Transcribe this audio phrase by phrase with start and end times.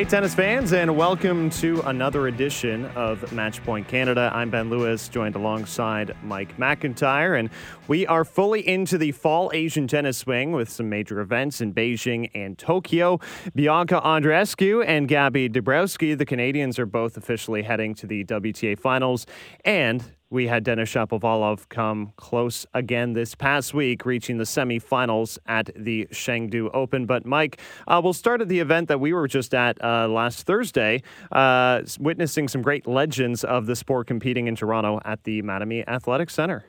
[0.00, 4.30] Hey, tennis fans, and welcome to another edition of Matchpoint Canada.
[4.32, 7.50] I'm Ben Lewis, joined alongside Mike McIntyre, and
[7.86, 12.30] we are fully into the fall Asian tennis swing with some major events in Beijing
[12.34, 13.20] and Tokyo.
[13.54, 19.26] Bianca Andreescu and Gabby Dabrowski, the Canadians, are both officially heading to the WTA finals,
[19.66, 25.70] and we had Denis Shapovalov come close again this past week, reaching the semifinals at
[25.76, 27.04] the Chengdu Open.
[27.04, 30.46] But, Mike, uh, we'll start at the event that we were just at uh, last
[30.46, 35.86] Thursday, uh, witnessing some great legends of the sport competing in Toronto at the Mattamy
[35.88, 36.64] Athletic Center.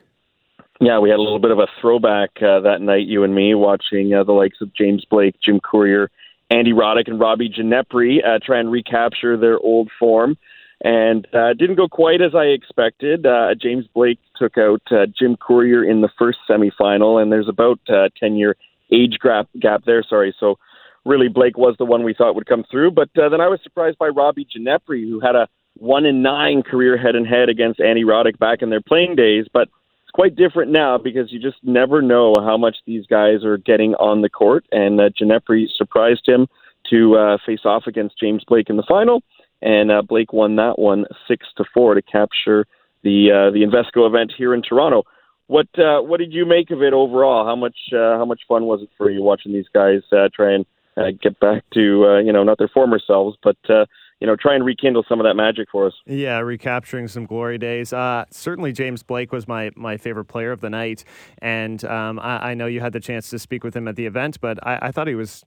[0.80, 3.54] Yeah, we had a little bit of a throwback uh, that night, you and me,
[3.54, 6.10] watching uh, the likes of James Blake, Jim Courier,
[6.50, 10.36] Andy Roddick, and Robbie Ginepri uh, try and recapture their old form
[10.82, 13.24] and uh, didn't go quite as I expected.
[13.24, 17.78] Uh, James Blake took out uh, Jim Courier in the first semifinal, and there's about
[17.88, 18.56] uh, 10 year
[18.92, 20.02] age gap, gap there.
[20.02, 20.34] Sorry.
[20.40, 20.58] So
[21.04, 22.90] really, Blake was the one we thought would come through.
[22.90, 26.62] But uh, then I was surprised by Robbie Ginepri, who had a one in nine
[26.62, 29.46] career head and head against Andy Roddick back in their playing days.
[29.52, 29.68] But
[30.02, 33.94] it's quite different now because you just never know how much these guys are getting
[33.94, 34.64] on the court.
[34.72, 36.48] And uh, Ginepri surprised him
[36.90, 39.22] to uh, face off against James Blake in the final
[39.62, 42.66] and uh, Blake won that one six to four to capture
[43.02, 45.04] the uh, the Invesco event here in Toronto.
[45.46, 47.46] What uh, what did you make of it overall?
[47.46, 50.52] How much uh, how much fun was it for you watching these guys uh, try
[50.52, 53.86] and uh, get back to uh, you know not their former selves, but uh,
[54.20, 55.94] you know try and rekindle some of that magic for us?
[56.06, 57.92] Yeah, recapturing some glory days.
[57.92, 61.04] Uh, certainly, James Blake was my my favorite player of the night,
[61.38, 64.06] and um, I, I, know you had the chance to speak with him at the
[64.06, 65.44] event, but I, I thought he was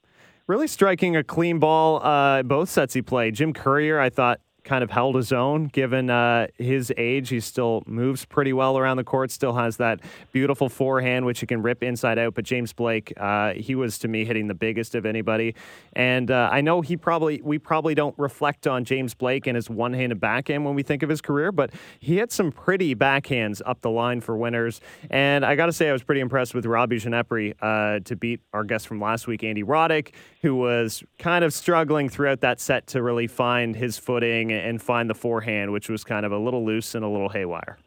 [0.47, 3.35] really striking a clean ball uh, both sets he played.
[3.35, 7.29] Jim Courier, I thought, kind of held his own given uh, his age.
[7.29, 10.00] He still moves pretty well around the court, still has that
[10.33, 12.33] beautiful forehand, which he can rip inside out.
[12.33, 15.56] But James Blake, uh, he was to me hitting the biggest of anybody.
[15.94, 19.69] And uh, I know he probably, we probably don't reflect on James Blake and his
[19.69, 23.62] one handed backhand when we think of his career, but he had some pretty backhands
[23.66, 24.81] up the line for winners.
[25.12, 28.41] And I got to say, I was pretty impressed with Robbie Ginepri uh, to beat
[28.51, 30.13] our guest from last week, Andy Roddick,
[30.45, 35.09] who was kind of struggling throughout that set to really find his footing and find
[35.09, 37.79] the forehand, which was kind of a little loose and a little haywire.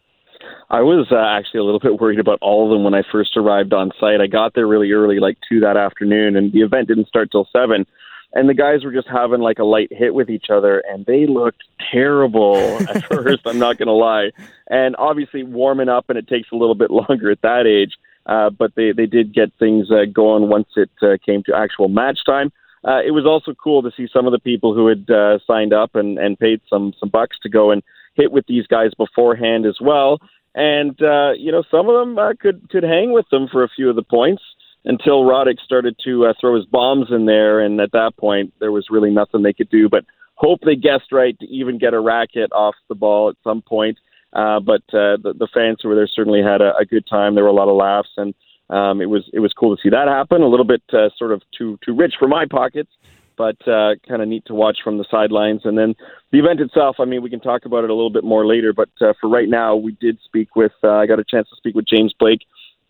[0.68, 3.36] I was uh, actually a little bit worried about all of them when I first
[3.36, 4.20] arrived on site.
[4.20, 7.48] I got there really early, like two that afternoon, and the event didn't start till
[7.52, 7.86] seven.
[8.32, 11.28] And the guys were just having like a light hit with each other, and they
[11.28, 13.42] looked terrible at first.
[13.46, 14.32] I'm not going to lie.
[14.68, 17.92] And obviously, warming up, and it takes a little bit longer at that age.
[18.28, 21.88] Uh, but they they did get things uh, going once it uh, came to actual
[21.88, 22.52] match time
[22.84, 25.72] uh, it was also cool to see some of the people who had uh, signed
[25.72, 27.82] up and, and paid some some bucks to go and
[28.14, 30.18] hit with these guys beforehand as well.
[30.54, 33.68] And uh, you know, some of them uh, could could hang with them for a
[33.68, 34.42] few of the points
[34.84, 38.72] until Roddick started to uh, throw his bombs in there, and at that point, there
[38.72, 40.04] was really nothing they could do but
[40.36, 43.98] hope they guessed right to even get a racket off the ball at some point.
[44.32, 47.34] Uh, but uh, the, the fans who were there certainly had a, a good time.
[47.34, 48.34] There were a lot of laughs, and
[48.70, 50.42] um, it was it was cool to see that happen.
[50.42, 52.90] A little bit uh, sort of too too rich for my pockets,
[53.36, 55.62] but uh, kind of neat to watch from the sidelines.
[55.64, 55.94] And then
[56.30, 56.96] the event itself.
[56.98, 58.74] I mean, we can talk about it a little bit more later.
[58.74, 60.72] But uh, for right now, we did speak with.
[60.84, 62.40] Uh, I got a chance to speak with James Blake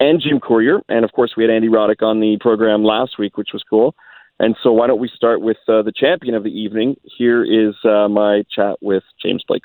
[0.00, 3.36] and Jim Courier, and of course, we had Andy Roddick on the program last week,
[3.36, 3.94] which was cool.
[4.40, 6.96] And so, why don't we start with uh, the champion of the evening?
[7.02, 9.62] Here is uh, my chat with James Blake.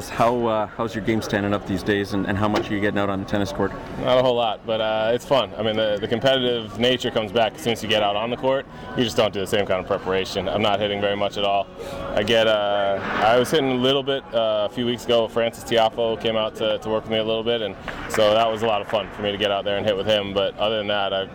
[0.00, 2.80] How uh, how's your game standing up these days, and, and how much are you
[2.80, 3.72] getting out on the tennis court?
[4.00, 5.52] Not a whole lot, but uh, it's fun.
[5.54, 8.30] I mean, the, the competitive nature comes back as soon as you get out on
[8.30, 8.64] the court.
[8.96, 10.48] You just don't do the same kind of preparation.
[10.48, 11.66] I'm not hitting very much at all.
[12.14, 15.28] I get uh, I was hitting a little bit uh, a few weeks ago.
[15.28, 17.76] Frances Tiafoe came out to, to work with me a little bit, and
[18.08, 19.96] so that was a lot of fun for me to get out there and hit
[19.96, 20.32] with him.
[20.32, 21.28] But other than that, I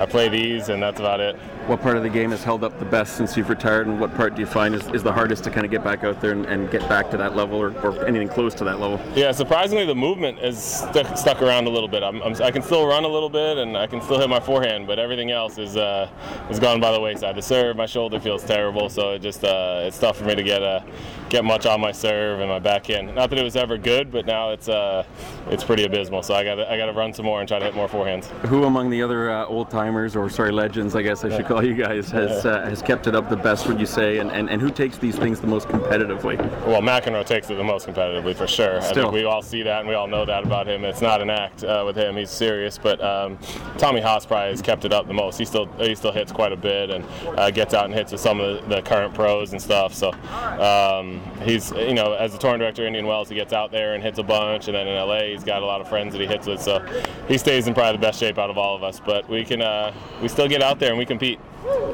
[0.00, 1.38] I play these, and that's about it.
[1.68, 4.14] What part of the game has held up the best since you've retired, and what
[4.14, 6.32] part do you find is, is the hardest to kind of get back out there
[6.32, 8.98] and, and get back to that level or, or, anything close to that level?
[9.14, 12.02] Yeah, surprisingly, the movement is stuck, stuck around a little bit.
[12.02, 14.40] I'm, I'm, i can still run a little bit, and I can still hit my
[14.40, 16.08] forehand, but everything else is uh,
[16.48, 17.36] is gone by the wayside.
[17.36, 20.42] The serve, my shoulder feels terrible, so it just uh, it's tough for me to
[20.42, 20.80] get uh,
[21.28, 23.14] get much on my serve and my backhand.
[23.14, 25.04] Not that it was ever good, but now it's uh,
[25.50, 26.22] it's pretty abysmal.
[26.22, 28.24] So I got I got to run some more and try to hit more forehands.
[28.46, 31.57] Who among the other uh, old timers, or sorry, legends, I guess I should call
[31.62, 33.66] you guys, has uh, has kept it up the best?
[33.66, 36.38] Would you say, and, and and who takes these things the most competitively?
[36.66, 38.80] Well, McEnroe takes it the most competitively for sure.
[38.80, 38.98] Still.
[38.98, 40.84] I think we all see that and we all know that about him.
[40.84, 42.78] It's not an act uh, with him; he's serious.
[42.78, 43.38] But um,
[43.76, 45.38] Tommy Haas probably has kept it up the most.
[45.38, 47.04] He still he still hits quite a bit and
[47.38, 49.94] uh, gets out and hits with some of the, the current pros and stuff.
[49.94, 50.10] So
[50.60, 54.02] um, he's you know as the touring director Indian Wells, he gets out there and
[54.02, 56.26] hits a bunch, and then in LA he's got a lot of friends that he
[56.26, 56.60] hits with.
[56.60, 56.84] So
[57.26, 59.00] he stays in probably the best shape out of all of us.
[59.00, 61.38] But we can uh, we still get out there and we compete.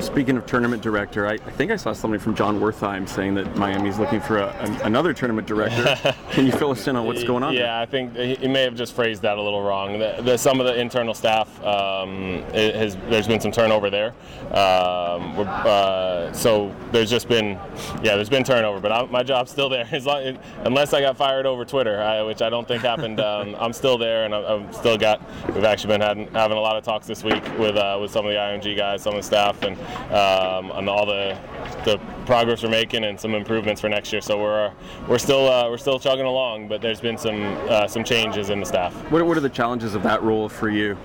[0.00, 3.56] Speaking of tournament director, I, I, think I saw somebody from Jon Wertheim saying that
[3.56, 6.14] Miami's looking for a, an, another tournament director.
[6.30, 7.54] Can you fill us in on what's going on?
[7.54, 7.72] Yeah, there?
[7.72, 9.98] I think he may have just phrased that a little wrong.
[9.98, 14.08] The, the, some of the internal staff um, has there's been some turnover there,
[14.48, 17.58] um, uh, so there's just been
[18.02, 21.16] yeah there's been turnover, but I, my job's still there as long, unless I got
[21.16, 23.20] fired over Twitter, I, which I don't think happened.
[23.20, 25.22] Um, I'm still there, and I've still got.
[25.54, 28.26] We've actually been having, having a lot of talks this week with uh, with some
[28.26, 29.78] of the IMG guys, some of the staff, and
[30.12, 31.38] um, on all the
[31.84, 34.20] the progress we're making and some improvements for next year.
[34.20, 34.72] So we're
[35.08, 38.60] we're still uh, we're still chugging along, but there's been some uh, some changes in
[38.60, 38.94] the staff.
[39.10, 40.96] What, what are the challenges of that role for you?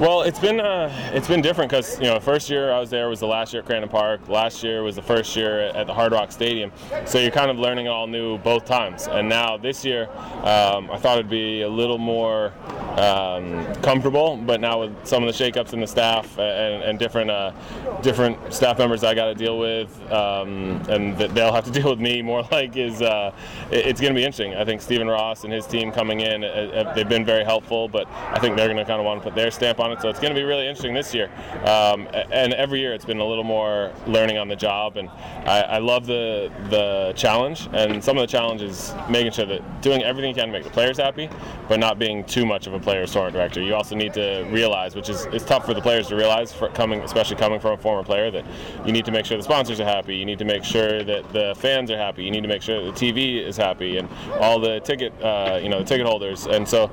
[0.00, 3.08] Well, it's been uh, it's been different because you know first year I was there
[3.08, 4.28] was the last year at Crandon Park.
[4.28, 6.72] Last year was the first year at the Hard Rock Stadium.
[7.06, 9.08] So you're kind of learning all new both times.
[9.08, 10.08] And now this year,
[10.42, 12.52] um, I thought it'd be a little more
[12.96, 14.36] um, comfortable.
[14.36, 17.52] But now with some of the shakeups in the staff and, and different uh,
[18.02, 21.90] different staff members I got to deal with, um, and that they'll have to deal
[21.90, 23.32] with me more like is uh,
[23.70, 24.54] it's going to be interesting.
[24.54, 27.88] I think Stephen Ross and his team coming in, uh, uh, they've been very helpful,
[27.88, 30.00] but I think they're going to kind of want to put their stamp on it.
[30.00, 31.30] So it's going to be really interesting this year.
[31.64, 35.62] Um, and every year it's been a little more learning on the job, and I,
[35.62, 37.68] I love the the challenge.
[37.72, 40.64] And some of the challenge is making sure that doing everything you can to make
[40.64, 41.28] the players happy,
[41.68, 43.62] but not being too much of a player's tournament director.
[43.62, 46.68] You also need to realize, which is it's tough for the players to realize, for
[46.68, 48.44] coming especially coming from a former player, that
[48.84, 50.16] you need to make sure the sponsors are happy.
[50.16, 52.24] You need to make sure that the fans are happy.
[52.24, 54.08] You need to make sure that the TV is happy and
[54.40, 56.46] all the ticket, uh, you know, the ticket holders.
[56.46, 56.90] And so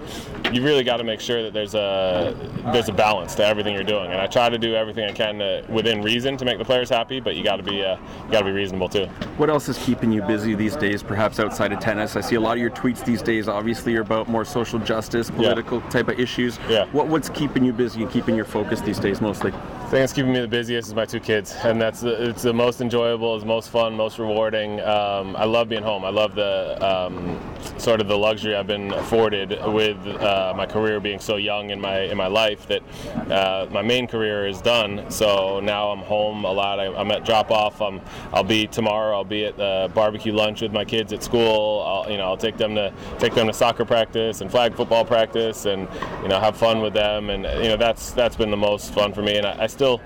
[0.52, 2.36] you really got to make sure that there's a
[2.74, 4.12] there's a balance to everything you're doing.
[4.12, 6.90] And I try to do everything I can to, within reason to make the players
[6.90, 9.06] happy, but you got to be uh, you got to be reasonable too.
[9.38, 12.16] What else is keeping you busy these days, perhaps outside of tennis?
[12.16, 13.48] I see a lot of your tweets these days.
[13.48, 15.90] Obviously, are about more social justice, political yeah.
[15.90, 16.60] type of issues.
[16.70, 16.86] Yeah.
[16.92, 19.52] What what's keeping you busy and keeping your focus these days mostly?
[20.00, 23.36] that's keeping me busiest is my two kids, and that's the, it's the most enjoyable,
[23.36, 24.82] it's most fun, most rewarding.
[24.82, 26.04] Um, I love being home.
[26.04, 27.40] I love the um,
[27.78, 31.80] sort of the luxury I've been afforded with uh, my career being so young in
[31.80, 32.84] my in my life that
[33.32, 35.10] uh, my main career is done.
[35.10, 36.80] So now I'm home a lot.
[36.80, 37.82] I, am at drop off.
[37.82, 38.02] I'm,
[38.34, 39.16] I'll be tomorrow.
[39.16, 41.82] I'll be at the barbecue lunch with my kids at school.
[41.88, 45.06] I'll, you know I'll take them to take them to soccer practice and flag football
[45.06, 45.88] practice, and
[46.22, 47.30] you know have fun with them.
[47.30, 49.38] And you know that's that's been the most fun for me.
[49.38, 50.02] And I, I still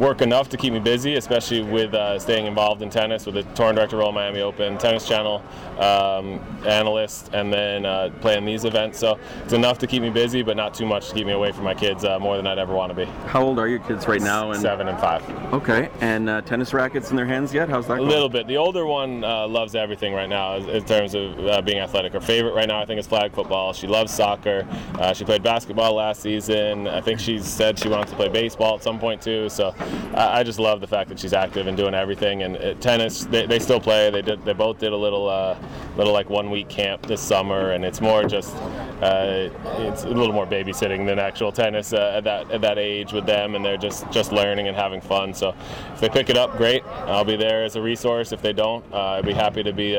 [0.00, 3.42] work enough to keep me busy, especially with uh, staying involved in tennis with the
[3.54, 5.42] tournament director role Miami Open, Tennis Channel
[5.78, 8.98] um, analyst, and then uh, playing these events.
[8.98, 11.52] So it's enough to keep me busy, but not too much to keep me away
[11.52, 13.04] from my kids uh, more than I'd ever want to be.
[13.26, 14.50] How old are your kids right now?
[14.50, 15.22] And Seven and five.
[15.52, 17.68] Okay, and uh, tennis rackets in their hands yet?
[17.68, 17.98] How's that?
[17.98, 18.08] Going?
[18.08, 18.46] A little bit.
[18.46, 22.14] The older one uh, loves everything right now in terms of uh, being athletic.
[22.14, 23.74] Her favorite right now, I think, is flag football.
[23.74, 24.66] She loves soccer.
[25.14, 26.88] she played basketball last season.
[26.88, 29.48] I think she said she wants to play baseball at some point too.
[29.50, 29.74] So
[30.14, 32.42] I, I, just love the fact that she's active and doing everything.
[32.42, 34.10] And uh, tennis, they, they still play.
[34.10, 34.44] They did.
[34.44, 35.56] They both did a little, uh,
[35.96, 38.54] little like one week camp this summer, and it's more just,
[39.02, 43.12] uh, it's a little more babysitting than actual tennis uh, at that at that age
[43.12, 45.34] with them, and they're just just learning and having fun.
[45.34, 45.54] So
[45.92, 46.84] if they pick it up, great.
[46.84, 48.32] I'll be there as a resource.
[48.32, 49.96] If they don't, uh, I'd be happy to be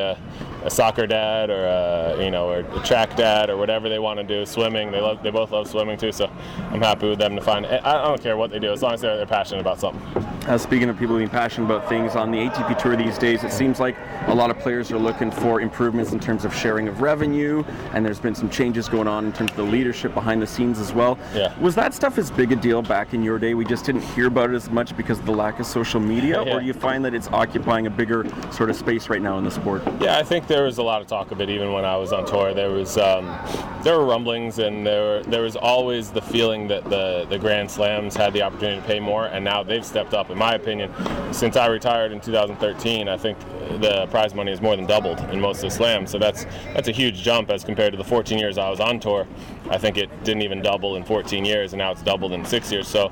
[0.63, 4.20] a, soccer dad or a, you know or a track dad or whatever they want
[4.20, 4.46] to do.
[4.46, 5.22] Swimming, they love.
[5.24, 6.12] They both love swimming too.
[6.12, 6.32] So
[6.72, 7.65] I'm happy with them to find.
[7.65, 10.01] I don't care what they do as long as they're, they're passionate about something.
[10.48, 13.52] Uh, speaking of people being passionate about things on the ATP Tour these days, it
[13.52, 13.96] seems like
[14.26, 18.04] a lot of players are looking for improvements in terms of sharing of revenue, and
[18.04, 20.94] there's been some changes going on in terms of the leadership behind the scenes as
[20.94, 21.20] well.
[21.36, 21.58] Yeah.
[21.60, 23.54] Was that stuff as big a deal back in your day?
[23.54, 26.44] We just didn't hear about it as much because of the lack of social media,
[26.44, 26.56] yeah.
[26.56, 29.44] or do you find that it's occupying a bigger sort of space right now in
[29.44, 29.84] the sport?
[30.00, 32.12] Yeah, I think there was a lot of talk of it even when I was
[32.12, 32.56] on tour.
[32.56, 33.38] There was um,
[33.84, 37.70] there were rumblings, and there were, there was always the feeling that the the Grand
[37.70, 40.31] Slams had the opportunity to pay more, and now they've stepped up.
[40.32, 40.92] In my opinion,
[41.34, 43.38] since I retired in 2013, I think
[43.82, 46.12] the prize money has more than doubled in most of the slams.
[46.12, 49.00] So that's that's a huge jump as compared to the 14 years I was on
[49.00, 49.28] tour.
[49.70, 52.72] I think it didn't even double in 14 years, and now it's doubled in six
[52.72, 52.88] years.
[52.88, 53.12] So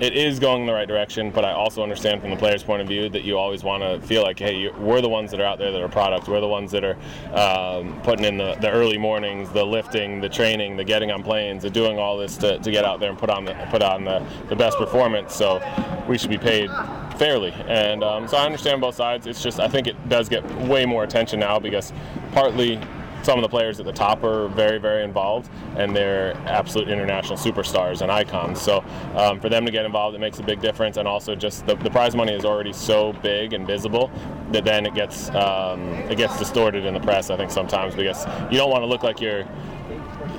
[0.00, 2.80] it is going in the right direction, but I also understand from the player's point
[2.80, 5.44] of view that you always want to feel like, hey, we're the ones that are
[5.44, 6.26] out there that are products.
[6.26, 6.96] We're the ones that are
[7.34, 11.62] um, putting in the, the early mornings, the lifting, the training, the getting on planes,
[11.62, 14.04] the doing all this to, to get out there and put on the put on
[14.04, 15.34] the, the best performance.
[15.34, 15.60] So
[16.08, 16.70] we should be paid
[17.18, 17.52] fairly.
[17.68, 19.26] And um, so I understand both sides.
[19.26, 21.92] It's just I think it does get way more attention now because
[22.32, 22.80] partly
[23.22, 27.36] some of the players at the top are very, very involved, and they're absolute international
[27.36, 28.60] superstars and icons.
[28.60, 28.84] So
[29.14, 30.96] um, for them to get involved, it makes a big difference.
[30.96, 34.10] And also, just the, the prize money is already so big and visible
[34.52, 37.30] that then it gets um, it gets distorted in the press.
[37.30, 39.46] I think sometimes because you don't want to look like you're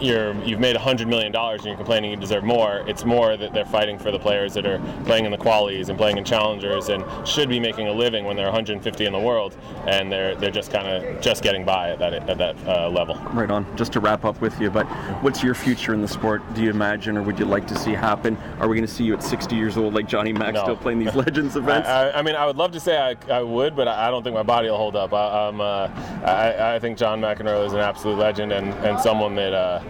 [0.01, 2.83] you're you've made hundred million dollars and you're complaining you deserve more.
[2.87, 5.97] It's more that they're fighting for the players that are playing in the qualies and
[5.97, 9.55] playing in challengers and should be making a living when they're 150 in the world
[9.87, 13.15] and they're they're just kind of just getting by at that at that uh, level.
[13.33, 13.65] Right on.
[13.77, 14.85] Just to wrap up with you, but
[15.21, 16.41] what's your future in the sport?
[16.53, 18.37] Do you imagine or would you like to see happen?
[18.59, 20.63] Are we going to see you at 60 years old like Johnny Mac no.
[20.63, 21.87] still playing these Legends events?
[21.87, 24.23] I, I, I, mean, I would love to say I, I would, but I don't
[24.23, 25.13] think my body will hold up.
[25.13, 25.89] I, am uh,
[26.25, 29.53] I, I think John McEnroe is an absolute legend and, and someone that.
[29.53, 29.81] Uh,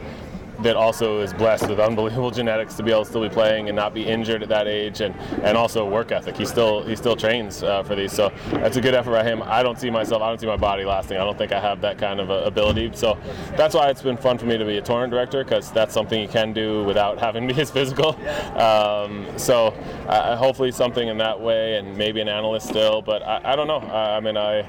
[0.63, 3.75] that also is blessed with unbelievable genetics to be able to still be playing and
[3.75, 6.37] not be injured at that age, and, and also work ethic.
[6.37, 9.41] He still he still trains uh, for these, so that's a good effort by him.
[9.43, 11.17] I don't see myself, I don't see my body lasting.
[11.17, 13.17] I don't think I have that kind of ability, so
[13.55, 16.21] that's why it's been fun for me to be a tournament director because that's something
[16.21, 18.15] you can do without having to be as physical.
[18.57, 19.67] Um, so
[20.07, 23.67] uh, hopefully something in that way, and maybe an analyst still, but I, I don't
[23.67, 23.79] know.
[23.79, 24.59] I, I mean, I,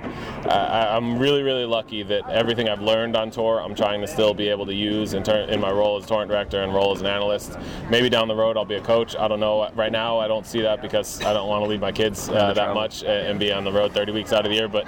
[0.48, 4.34] I I'm really really lucky that everything I've learned on tour, I'm trying to still
[4.34, 6.92] be able to use in, ter- in my role role as tournament director and role
[6.92, 7.58] as an analyst.
[7.90, 9.16] Maybe down the road I'll be a coach.
[9.16, 9.68] I don't know.
[9.74, 12.52] Right now I don't see that because I don't want to leave my kids uh,
[12.54, 14.68] that much and be on the road 30 weeks out of the year.
[14.68, 14.84] But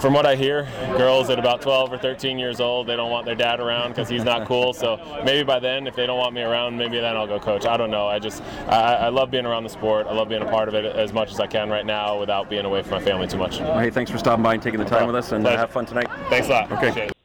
[0.00, 0.64] from what I hear,
[0.96, 4.08] girls at about 12 or 13 years old, they don't want their dad around because
[4.08, 4.72] he's not cool.
[4.72, 7.64] So maybe by then, if they don't want me around, maybe then I'll go coach.
[7.66, 8.06] I don't know.
[8.06, 10.06] I just I, I love being around the sport.
[10.06, 12.50] I love being a part of it as much as I can right now without
[12.50, 13.60] being away from my family too much.
[13.60, 15.58] Well, hey, thanks for stopping by and taking the time with us, and Pleasure.
[15.58, 16.08] have fun tonight.
[16.28, 16.72] Thanks a lot.
[16.72, 17.17] Okay.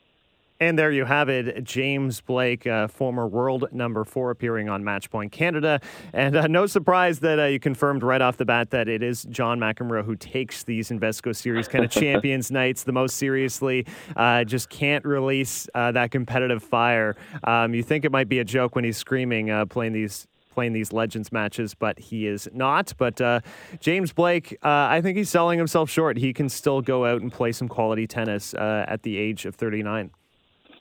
[0.63, 5.34] And there you have it, James Blake, uh, former world number four, appearing on Matchpoint
[5.34, 5.82] Canada.
[6.13, 9.24] And uh, no surprise that uh, you confirmed right off the bat that it is
[9.24, 13.86] John McEnroe who takes these Invesco Series kind of champions nights the most seriously.
[14.15, 17.17] Uh, just can't release uh, that competitive fire.
[17.43, 20.72] Um, you think it might be a joke when he's screaming, uh, playing these playing
[20.72, 22.93] these legends matches, but he is not.
[22.98, 23.41] But uh,
[23.82, 26.15] James Blake, uh, I think he's selling himself short.
[26.15, 29.55] He can still go out and play some quality tennis uh, at the age of
[29.55, 30.12] 39.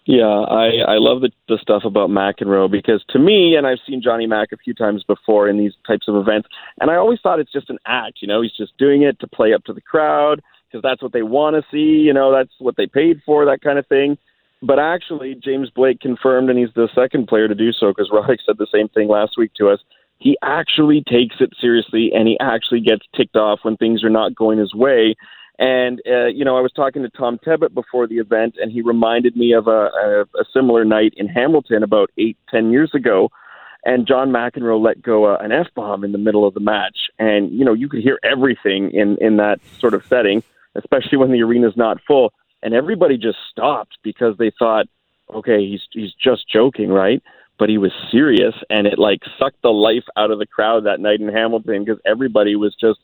[0.05, 4.03] Yeah, I I love the the stuff about McEnroe because to me, and I've seen
[4.03, 6.49] Johnny Mac a few times before in these types of events,
[6.81, 8.19] and I always thought it's just an act.
[8.21, 11.13] You know, he's just doing it to play up to the crowd because that's what
[11.13, 12.03] they want to see.
[12.03, 14.19] You know, that's what they paid for, that kind of thing.
[14.61, 18.39] But actually, James Blake confirmed, and he's the second player to do so because Roddick
[18.45, 19.81] said the same thing last week to us.
[20.19, 24.35] He actually takes it seriously, and he actually gets ticked off when things are not
[24.35, 25.17] going his way.
[25.59, 28.83] And uh, you know, I was talking to Tom Tebbutt before the event, and he
[28.83, 33.31] reminded me of a, a, a similar night in Hamilton about eight, ten years ago.
[33.85, 37.11] And John McEnroe let go uh, an f bomb in the middle of the match,
[37.19, 40.43] and you know, you could hear everything in in that sort of setting,
[40.75, 42.33] especially when the arena's not full.
[42.63, 44.87] And everybody just stopped because they thought,
[45.35, 47.23] okay, he's he's just joking, right?
[47.59, 51.01] But he was serious, and it like sucked the life out of the crowd that
[51.01, 53.01] night in Hamilton because everybody was just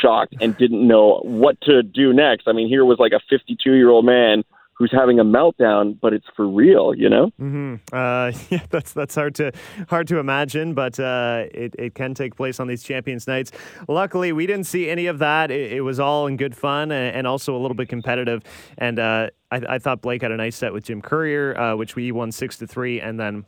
[0.00, 2.48] shocked and didn't know what to do next.
[2.48, 4.44] I mean, here was like a 52 year old man
[4.80, 7.26] who's having a meltdown, but it's for real, you know.
[7.38, 7.74] Mm-hmm.
[7.92, 9.52] Uh, yeah, that's that's hard to
[9.90, 13.52] hard to imagine, but uh, it it can take place on these Champions Nights.
[13.88, 15.50] Luckily, we didn't see any of that.
[15.50, 18.42] It, it was all in good fun and, and, also a little bit competitive.
[18.78, 21.94] And uh, I, I, thought Blake had a nice set with Jim Courier, uh, which
[21.94, 23.44] we won six to three, and then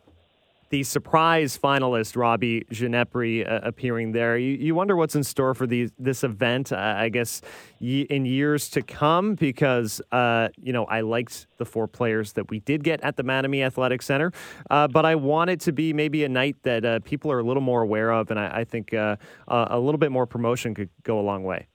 [0.73, 4.39] the surprise finalist, Robbie Ginepri, uh, appearing there.
[4.39, 7.43] You, you, wonder what's in store for the, this event, uh, I guess,
[7.79, 12.49] y- in years to come, because, uh, you know, I liked the four players that
[12.49, 14.33] we did get at the Mattamy Athletic Center,
[14.71, 17.45] uh, but I want it to be maybe a night that uh, people are a
[17.45, 19.17] little more aware of, and I, I think uh,
[19.49, 21.67] a little bit more promotion could go a long way.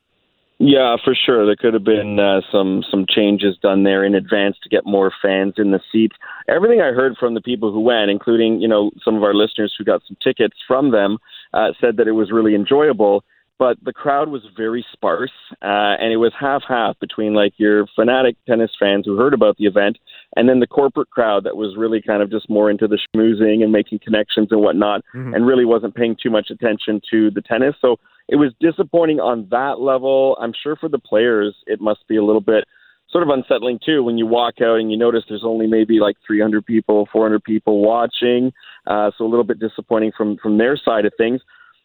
[0.59, 1.45] Yeah, for sure.
[1.45, 5.11] There could have been uh, some some changes done there in advance to get more
[5.21, 6.15] fans in the seats.
[6.47, 9.75] Everything I heard from the people who went, including you know some of our listeners
[9.77, 11.19] who got some tickets from them,
[11.53, 13.23] uh, said that it was really enjoyable.
[13.59, 15.31] But the crowd was very sparse,
[15.63, 19.57] uh, and it was half half between like your fanatic tennis fans who heard about
[19.57, 19.97] the event,
[20.35, 23.63] and then the corporate crowd that was really kind of just more into the schmoozing
[23.63, 25.33] and making connections and whatnot, mm-hmm.
[25.33, 27.75] and really wasn't paying too much attention to the tennis.
[27.81, 27.97] So
[28.27, 30.37] it was disappointing on that level.
[30.39, 32.65] I'm sure for the players, it must be a little bit
[33.09, 36.17] sort of unsettling too when you walk out and you notice there's only maybe like
[36.25, 38.51] 300 people, 400 people watching.
[38.85, 41.41] Uh, so a little bit disappointing from from their side of things.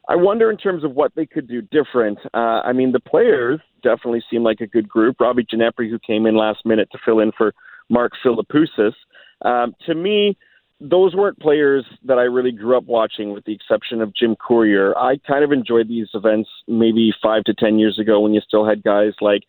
[0.09, 2.19] I wonder in terms of what they could do different.
[2.35, 5.21] Uh, I mean, the players definitely seem like a good group.
[5.21, 7.55] Robbie Ginepri, who came in last minute to fill in for
[7.89, 8.95] Mark Philippoussis.
[9.45, 10.37] Um, to me,
[10.81, 14.97] those weren't players that I really grew up watching, with the exception of Jim Courier.
[14.99, 18.67] I kind of enjoyed these events maybe five to ten years ago when you still
[18.67, 19.43] had guys like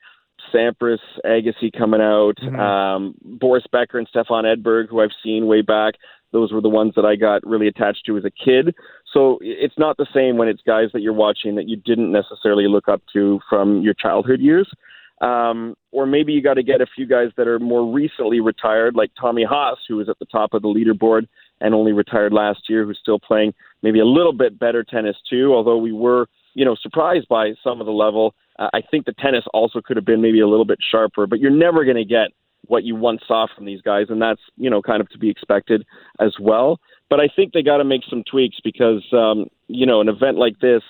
[0.53, 2.59] Sampras, Agassi coming out, mm-hmm.
[2.59, 5.95] um, Boris Becker and Stefan Edberg, who I've seen way back.
[6.31, 8.75] Those were the ones that I got really attached to as a kid.
[9.13, 12.67] So it's not the same when it's guys that you're watching that you didn't necessarily
[12.67, 14.69] look up to from your childhood years.
[15.21, 18.95] Um, or maybe you got to get a few guys that are more recently retired,
[18.95, 21.27] like Tommy Haas, who was at the top of the leaderboard
[21.61, 23.53] and only retired last year, who's still playing
[23.83, 25.53] maybe a little bit better tennis too.
[25.53, 28.33] Although we were, you know, surprised by some of the level.
[28.59, 31.39] Uh, I think the tennis also could have been maybe a little bit sharper, but
[31.39, 32.29] you're never going to get
[32.67, 35.29] what you once saw from these guys, and that's you know kind of to be
[35.29, 35.85] expected
[36.19, 36.79] as well.
[37.13, 40.39] But I think they got to make some tweaks because um, you know an event
[40.39, 40.81] like this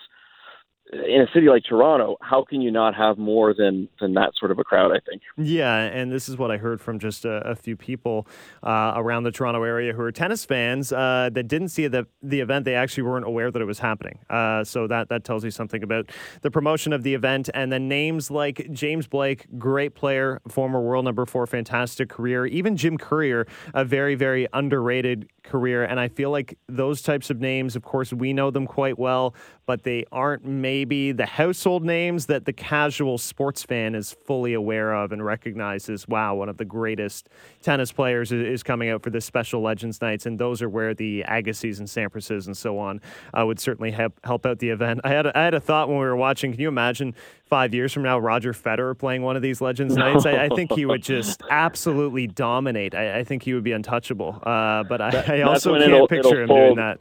[0.93, 4.51] in a city like Toronto, how can you not have more than than that sort
[4.51, 4.91] of a crowd?
[4.91, 5.21] I think.
[5.37, 8.27] Yeah, and this is what I heard from just a, a few people
[8.61, 12.39] uh, around the Toronto area who are tennis fans uh, that didn't see the the
[12.39, 12.65] event.
[12.65, 14.19] They actually weren't aware that it was happening.
[14.29, 17.49] Uh, so that that tells you something about the promotion of the event.
[17.53, 22.45] And then names like James Blake, great player, former world number four, fantastic career.
[22.45, 25.83] Even Jim Courier, a very very underrated career.
[25.83, 29.35] And I feel like those types of names, of course, we know them quite well,
[29.65, 30.45] but they aren't
[30.83, 36.05] maybe the household names that the casual sports fan is fully aware of and recognizes.
[36.09, 37.29] Wow, one of the greatest
[37.61, 40.25] tennis players is coming out for this special Legends Nights.
[40.25, 42.99] And those are where the Agassis and Sampras's and so on
[43.33, 44.99] uh, would certainly help, help out the event.
[45.05, 46.51] I had, a, I had a thought when we were watching.
[46.51, 50.25] Can you imagine five years from now, Roger Federer playing one of these Legends Nights?
[50.25, 52.93] I, I, think he would just absolutely dominate.
[52.93, 54.37] I, I think he would be untouchable.
[54.43, 56.59] Uh, but I, I also can't picture him fold.
[56.59, 56.99] doing that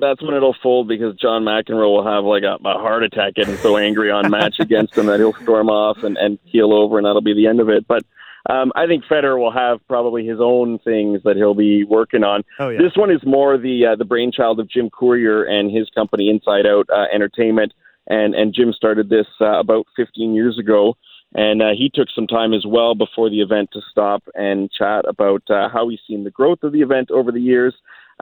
[0.00, 3.56] that's when it'll fold because John McEnroe will have like a, a heart attack getting
[3.56, 7.06] so angry on match against him that he'll storm off and, and keel over, and
[7.06, 7.86] that'll be the end of it.
[7.86, 8.04] But
[8.50, 12.42] um, I think Federer will have probably his own things that he'll be working on.
[12.58, 12.78] Oh, yeah.
[12.78, 16.66] This one is more the uh, the brainchild of Jim Courier and his company Inside
[16.66, 17.72] Out uh, Entertainment,
[18.06, 20.96] and and Jim started this uh, about 15 years ago.
[21.36, 25.04] And uh, he took some time as well before the event to stop and chat
[25.08, 27.74] about uh, how he's seen the growth of the event over the years,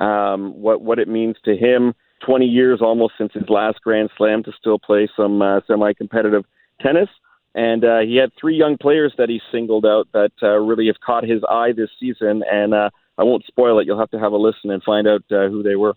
[0.03, 1.95] um, what what it means to him.
[2.27, 6.45] 20 years almost since his last Grand Slam to still play some uh, semi-competitive
[6.81, 7.09] tennis.
[7.55, 11.01] And uh, he had three young players that he singled out that uh, really have
[11.05, 12.43] caught his eye this season.
[12.51, 13.87] And uh, I won't spoil it.
[13.87, 15.95] You'll have to have a listen and find out uh, who they were.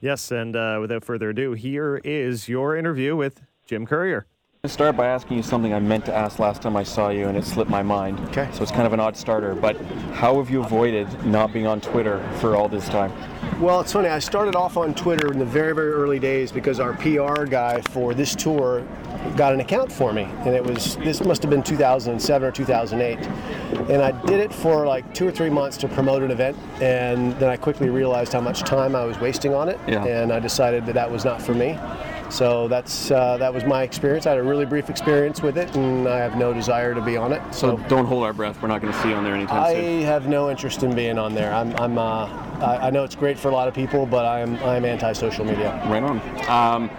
[0.00, 4.26] Yes, and uh, without further ado, here is your interview with Jim Courier.
[4.64, 6.84] I'm going to start by asking you something I meant to ask last time I
[6.84, 8.20] saw you, and it slipped my mind.
[8.28, 8.48] Okay.
[8.52, 9.76] So it's kind of an odd starter, but
[10.12, 13.12] how have you avoided not being on Twitter for all this time?
[13.60, 14.06] Well, it's funny.
[14.06, 17.80] I started off on Twitter in the very, very early days because our PR guy
[17.90, 18.86] for this tour
[19.36, 23.18] got an account for me, and it was this must have been 2007 or 2008,
[23.90, 27.32] and I did it for like two or three months to promote an event, and
[27.40, 30.04] then I quickly realized how much time I was wasting on it, yeah.
[30.04, 31.76] and I decided that that was not for me.
[32.32, 34.26] So that's uh, that was my experience.
[34.26, 37.14] I had a really brief experience with it, and I have no desire to be
[37.14, 37.42] on it.
[37.54, 38.62] So, so don't hold our breath.
[38.62, 39.84] We're not going to see you on there anytime I soon.
[39.84, 41.52] I have no interest in being on there.
[41.52, 42.24] I'm, I'm uh,
[42.62, 45.78] I, I, know it's great for a lot of people, but I'm I'm anti-social media.
[45.88, 46.20] Right on.
[46.48, 46.90] Um,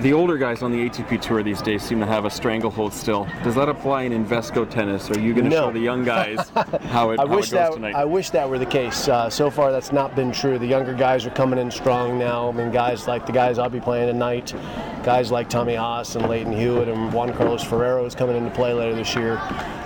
[0.00, 3.26] the older guys on the ATP tour these days seem to have a stranglehold still.
[3.42, 5.10] Does that apply in Invesco tennis?
[5.10, 5.66] Are you going to no.
[5.66, 6.48] show the young guys
[6.90, 7.94] how it, I wish it that, tonight?
[7.94, 9.08] I wish that were the case.
[9.08, 10.58] Uh, so far, that's not been true.
[10.58, 12.48] The younger guys are coming in strong now.
[12.48, 14.54] I mean, guys like the guys I'll be playing tonight,
[15.02, 18.72] guys like Tommy Haas and Lleyton Hewitt and Juan Carlos Ferrero is coming into play
[18.72, 19.38] later this year.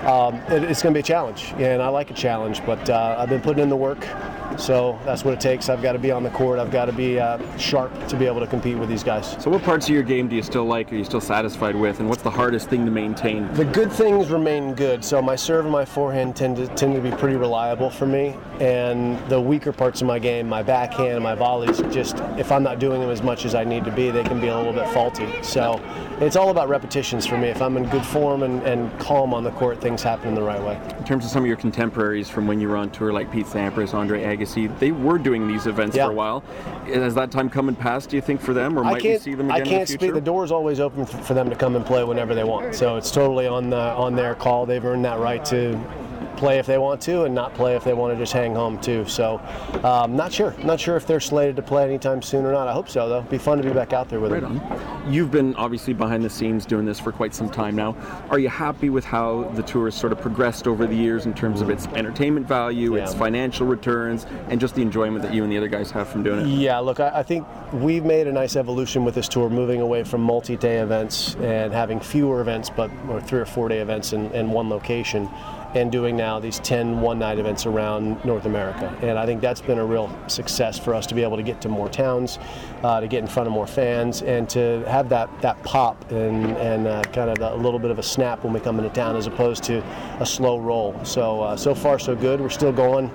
[0.07, 3.17] Um, it, it's going to be a challenge, and I like a challenge, but uh,
[3.19, 4.07] I've been putting in the work.
[4.59, 5.69] So that's what it takes.
[5.69, 6.59] I've got to be on the court.
[6.59, 9.37] I've got to be uh, sharp to be able to compete with these guys.
[9.43, 10.93] So, what parts of your game do you still like?
[10.93, 12.01] Are you still satisfied with?
[12.01, 13.53] And what's the hardest thing to maintain?
[13.55, 15.05] The good things remain good.
[15.05, 18.37] So, my serve and my forehand tend to tend to be pretty reliable for me.
[18.61, 22.63] And the weaker parts of my game, my backhand and my volleys, just if I'm
[22.63, 24.73] not doing them as much as I need to be, they can be a little
[24.73, 25.29] bit faulty.
[25.43, 25.81] So,
[26.21, 27.49] it's all about repetitions for me.
[27.49, 30.43] If I'm in good form and, and calm on the court, things happen in the
[30.43, 30.81] right way.
[30.99, 33.47] In terms of some of your contemporaries from when you were on tour, like Pete
[33.47, 36.07] Sampras, Andre Agassi, they were doing these events yeah.
[36.07, 36.41] for a while.
[36.87, 39.35] Has that time come and passed, do you think, for them, or might we see
[39.35, 40.13] them again I can't the speak.
[40.13, 42.75] The door's always open for them to come and play whenever they want.
[42.75, 44.67] So it's totally on the, on their call.
[44.67, 45.81] They've earned that right to
[46.37, 48.81] play if they want to and not play if they want to just hang home
[48.81, 49.05] too.
[49.07, 49.41] So,
[49.85, 50.55] um, not sure.
[50.63, 52.69] Not sure if they're slated to play anytime soon or not.
[52.69, 53.23] I hope so though.
[53.23, 54.61] Be fun to be back out there with right them.
[54.61, 55.13] On.
[55.13, 57.97] You've been obviously behind the scenes doing this for quite some time now.
[58.31, 61.35] Are you happy with how the tour has sort of progressed over the years in
[61.35, 63.05] terms of its entertainment value, yeah.
[63.05, 66.23] its financial returns, and just the enjoyment that you and the other guys have from
[66.23, 66.47] doing it?
[66.47, 70.05] Yeah, look, I, I think we've made a nice evolution with this tour, moving away
[70.05, 74.51] from multi-day events and having fewer events, but or three or four-day events in, in
[74.51, 75.29] one location
[75.75, 78.95] and doing now these 10 one night events around North America.
[79.03, 81.61] And I think that's been a real success for us to be able to get
[81.63, 82.39] to more towns,
[82.83, 86.47] uh, to get in front of more fans, and to have that, that pop and,
[86.57, 89.17] and uh, kind of a little bit of a snap when we come into town
[89.17, 89.83] as opposed to
[90.21, 90.99] a slow roll.
[91.05, 92.41] So, uh, so far, so good.
[92.41, 93.11] We're still going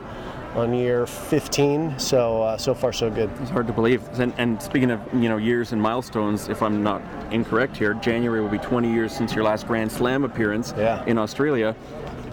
[0.56, 2.00] on year 15.
[2.00, 3.30] So uh, so far so good.
[3.41, 4.08] It's hard to believe.
[4.20, 8.41] And, and, speaking of you know years and milestones, if I'm not incorrect here, January
[8.41, 11.04] will be 20 years since your last Grand Slam appearance yeah.
[11.06, 11.76] in Australia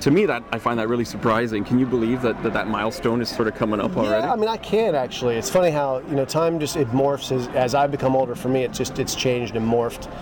[0.03, 1.63] to me that I find that really surprising.
[1.63, 4.27] Can you believe that that, that milestone is sort of coming up already?
[4.27, 5.37] Yeah, I mean I can't actually.
[5.37, 8.35] It's funny how you know time just it morphs as, as I've become older.
[8.35, 10.13] For me, it just it's changed and morphed.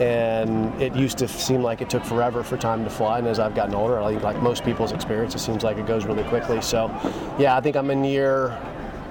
[0.00, 3.40] And it used to seem like it took forever for time to fly, and as
[3.40, 6.22] I've gotten older, I think like most people's experience, it seems like it goes really
[6.24, 6.60] quickly.
[6.60, 6.86] So,
[7.36, 8.56] yeah, I think I'm in year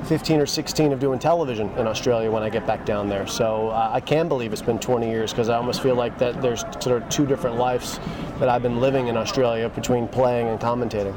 [0.06, 3.28] 15 or 16 of doing television in Australia when I get back down there.
[3.28, 6.42] So uh, I can believe it's been 20 years because I almost feel like that
[6.42, 8.00] there's sort of two different lives
[8.40, 11.16] that I've been living in Australia between playing and commentating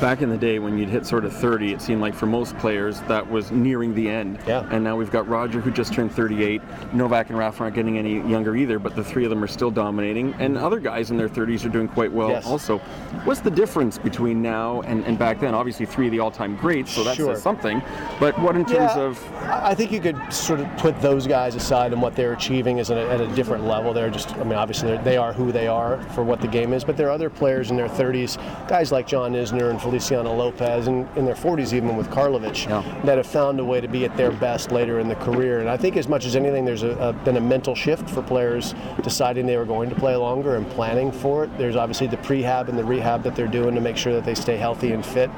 [0.00, 2.56] back in the day when you'd hit sort of 30, it seemed like for most
[2.58, 4.38] players that was nearing the end.
[4.46, 4.68] Yeah.
[4.70, 6.60] And now we've got Roger who just turned 38.
[6.92, 9.70] Novak and Rafa aren't getting any younger either, but the three of them are still
[9.70, 10.34] dominating.
[10.34, 12.46] And other guys in their 30s are doing quite well yes.
[12.46, 12.78] also.
[13.24, 15.54] What's the difference between now and, and back then?
[15.54, 17.36] Obviously, three of the all-time greats, so that's sure.
[17.36, 17.82] something.
[18.18, 19.34] But what in terms yeah, of?
[19.42, 22.90] I think you could sort of put those guys aside and what they're achieving is
[22.90, 23.92] at a, at a different level.
[23.92, 26.84] They're just, I mean, obviously they are who they are for what the game is.
[26.84, 28.36] But there are other players in their 30s,
[28.68, 33.02] guys like John Isner and Feliciano Lopez and in their 40s even with Karlovic yeah.
[33.04, 35.60] that have found a way to be at their best later in the career.
[35.60, 38.22] And I think as much as anything, there's a, a, been a mental shift for
[38.22, 41.58] players deciding they were going to play longer and planning for it.
[41.58, 44.34] There's obviously the prehab and the rehab that they're doing to make sure that they
[44.34, 45.30] stay healthy and fit.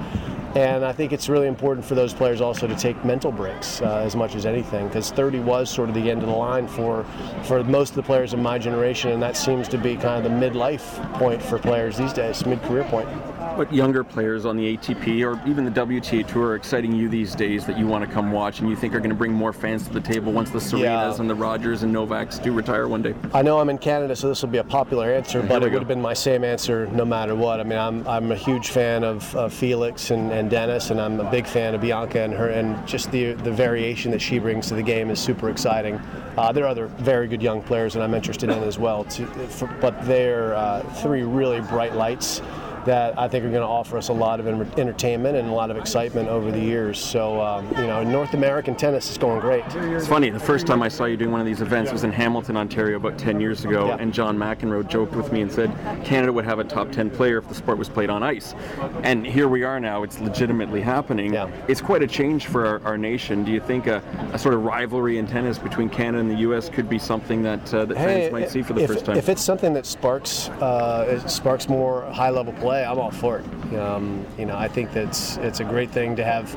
[0.55, 3.99] And I think it's really important for those players also to take mental breaks uh,
[3.99, 7.05] as much as anything, because 30 was sort of the end of the line for
[7.43, 10.33] for most of the players in my generation, and that seems to be kind of
[10.33, 13.07] the midlife point for players these days, mid-career point
[13.55, 17.35] what younger players on the ATP or even the WTA Tour are exciting you these
[17.35, 19.53] days that you want to come watch and you think are going to bring more
[19.53, 21.21] fans to the table once the Serenas yeah.
[21.21, 23.15] and the Rogers and Novaks do retire one day?
[23.33, 25.81] I know I'm in Canada, so this will be a popular answer, but it would
[25.81, 27.61] have been my same answer no matter what.
[27.61, 31.21] I mean, I'm, I'm a huge fan of, of Felix and, and Denis, and I'm
[31.21, 34.69] a big fan of Bianca and her, and just the the variation that she brings
[34.69, 36.01] to the game is super exciting.
[36.37, 39.27] Uh, there are other very good young players that I'm interested in as well, too,
[39.27, 42.43] for, but they're uh, three really bright lights
[42.87, 45.70] that I think are going to offer us a lot of entertainment and a lot
[45.70, 46.99] of excitement over the years.
[46.99, 49.64] So, um, you know, North American tennis is going great.
[49.66, 52.12] It's funny, the first time I saw you doing one of these events was in
[52.12, 53.96] Hamilton, Ontario, about 10 years ago, yeah.
[53.99, 55.70] and John McEnroe joked with me and said
[56.05, 58.55] Canada would have a top 10 player if the sport was played on ice.
[59.03, 61.35] And here we are now, it's legitimately happening.
[61.35, 61.51] Yeah.
[61.68, 63.44] It's quite a change for our, our nation.
[63.44, 66.68] Do you think a, a, sort of rivalry in tennis between Canada and the U.S.
[66.68, 69.16] could be something that, uh, that hey, fans might see for the if, first time?
[69.16, 73.11] If it's something that sparks, uh, it sparks more high level play, play, I'm all
[73.11, 73.79] for it.
[73.79, 76.55] Um, you know, I think that's it's a great thing to have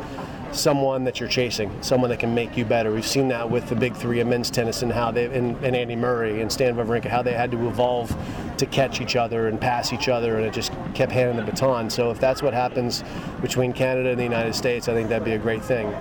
[0.51, 2.91] someone that you're chasing, someone that can make you better.
[2.91, 5.75] We've seen that with the big three of men's tennis and how they and, and
[5.75, 8.13] Andy Murray and Stan Wawrinka, how they had to evolve
[8.57, 11.89] to catch each other and pass each other, and it just kept handing the baton.
[11.89, 13.03] So if that's what happens
[13.41, 15.93] between Canada and the United States, I think that'd be a great thing.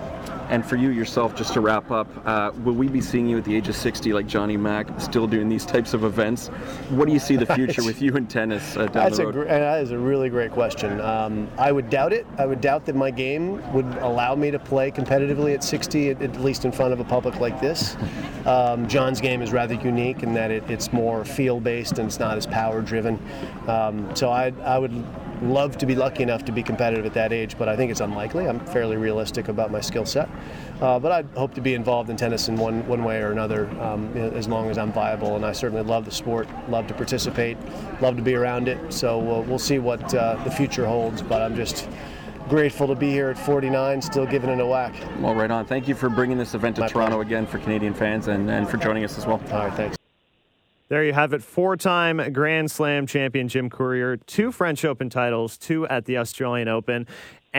[0.49, 3.45] And for you yourself, just to wrap up, uh, will we be seeing you at
[3.45, 6.49] the age of 60 like Johnny Mac, still doing these types of events?
[6.89, 9.37] What do you see the future with you in tennis uh, down That's the road?
[9.37, 11.01] A, that is a really great question.
[11.01, 12.27] Um, I would doubt it.
[12.39, 16.23] I would doubt that my game would allow me to play competitively at 60, at,
[16.23, 17.97] at least in front of a public like this.
[18.47, 22.39] Um, John's game is rather unique in that it, it's more field-based and it's not
[22.39, 23.21] as power-driven.
[23.67, 25.05] Um, so I, I would
[25.43, 28.01] love to be lucky enough to be competitive at that age, but I think it's
[28.01, 28.49] unlikely.
[28.49, 30.29] I'm fairly realistic about my skill set.
[30.81, 33.69] Uh, but I hope to be involved in tennis in one, one way or another
[33.81, 35.37] um, as long as I'm viable.
[35.37, 37.57] And I certainly love the sport, love to participate,
[38.01, 38.93] love to be around it.
[38.93, 41.23] So we'll, we'll see what uh, the future holds.
[41.23, 41.89] But I'm just
[42.49, 44.95] grateful to be here at 49, still giving it a whack.
[45.21, 45.67] Well, right on.
[45.67, 47.29] Thank you for bringing this event to My Toronto pleasure.
[47.29, 49.41] again for Canadian fans and, and for joining us as well.
[49.53, 49.98] All right, thanks.
[50.89, 51.43] There you have it.
[51.43, 56.69] Four time Grand Slam champion Jim Courier, two French Open titles, two at the Australian
[56.69, 57.07] Open.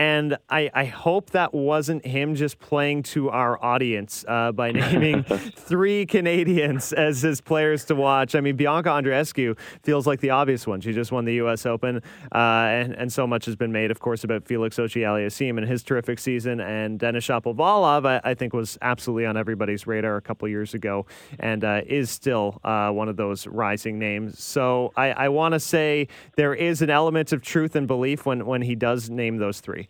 [0.00, 5.24] And I, I hope that wasn't him just playing to our audience uh, by naming
[5.24, 8.34] three Canadians as his players to watch.
[8.34, 10.80] I mean, Bianca Andreescu feels like the obvious one.
[10.80, 11.66] She just won the U.S.
[11.66, 11.98] Open,
[12.34, 15.82] uh, and, and so much has been made, of course, about Felix Auger-Aliassime and his
[15.82, 16.60] terrific season.
[16.60, 21.04] And Denis Shapovalov, I, I, think, was absolutely on everybody's radar a couple years ago
[21.38, 24.42] and uh, is still uh, one of those rising names.
[24.42, 28.46] So I, I want to say there is an element of truth and belief when,
[28.46, 29.89] when he does name those three.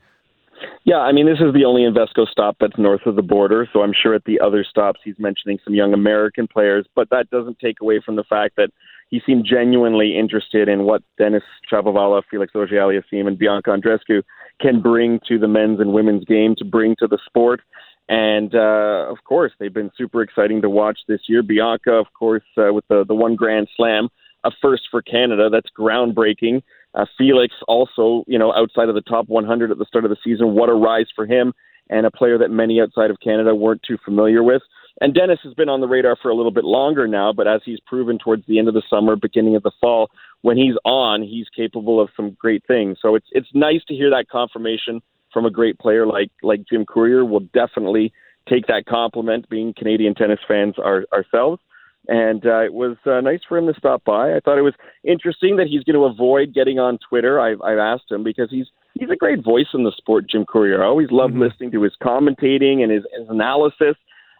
[0.84, 3.82] Yeah, I mean, this is the only Invesco stop that's north of the border, so
[3.82, 7.58] I'm sure at the other stops he's mentioning some young American players, but that doesn't
[7.58, 8.70] take away from the fact that
[9.10, 14.22] he seemed genuinely interested in what Denis Shapovalov, Felix Auger-Aliassime, and Bianca Andreescu
[14.60, 17.60] can bring to the men's and women's game, to bring to the sport.
[18.08, 21.42] And uh, of course, they've been super exciting to watch this year.
[21.42, 24.08] Bianca, of course, uh, with the the one Grand Slam,
[24.42, 25.48] a first for Canada.
[25.50, 26.62] That's groundbreaking.
[26.94, 30.16] Uh, Felix also, you know, outside of the top 100 at the start of the
[30.24, 30.54] season.
[30.54, 31.52] What a rise for him
[31.88, 34.62] and a player that many outside of Canada weren't too familiar with.
[35.00, 37.60] And Denis has been on the radar for a little bit longer now, but as
[37.64, 40.10] he's proven towards the end of the summer, beginning of the fall,
[40.42, 42.98] when he's on, he's capable of some great things.
[43.00, 45.00] So it's it's nice to hear that confirmation
[45.32, 47.24] from a great player like like Jim Courier.
[47.24, 48.12] We'll definitely
[48.48, 51.60] take that compliment, being Canadian tennis fans our, ourselves.
[52.08, 54.34] And uh, it was uh, nice for him to stop by.
[54.34, 57.38] I thought it was interesting that he's going to avoid getting on Twitter.
[57.38, 60.82] I've, I've asked him because he's he's a great voice in the sport, Jim Courier.
[60.82, 61.42] I always love mm-hmm.
[61.42, 63.96] listening to his commentating and his, his analysis.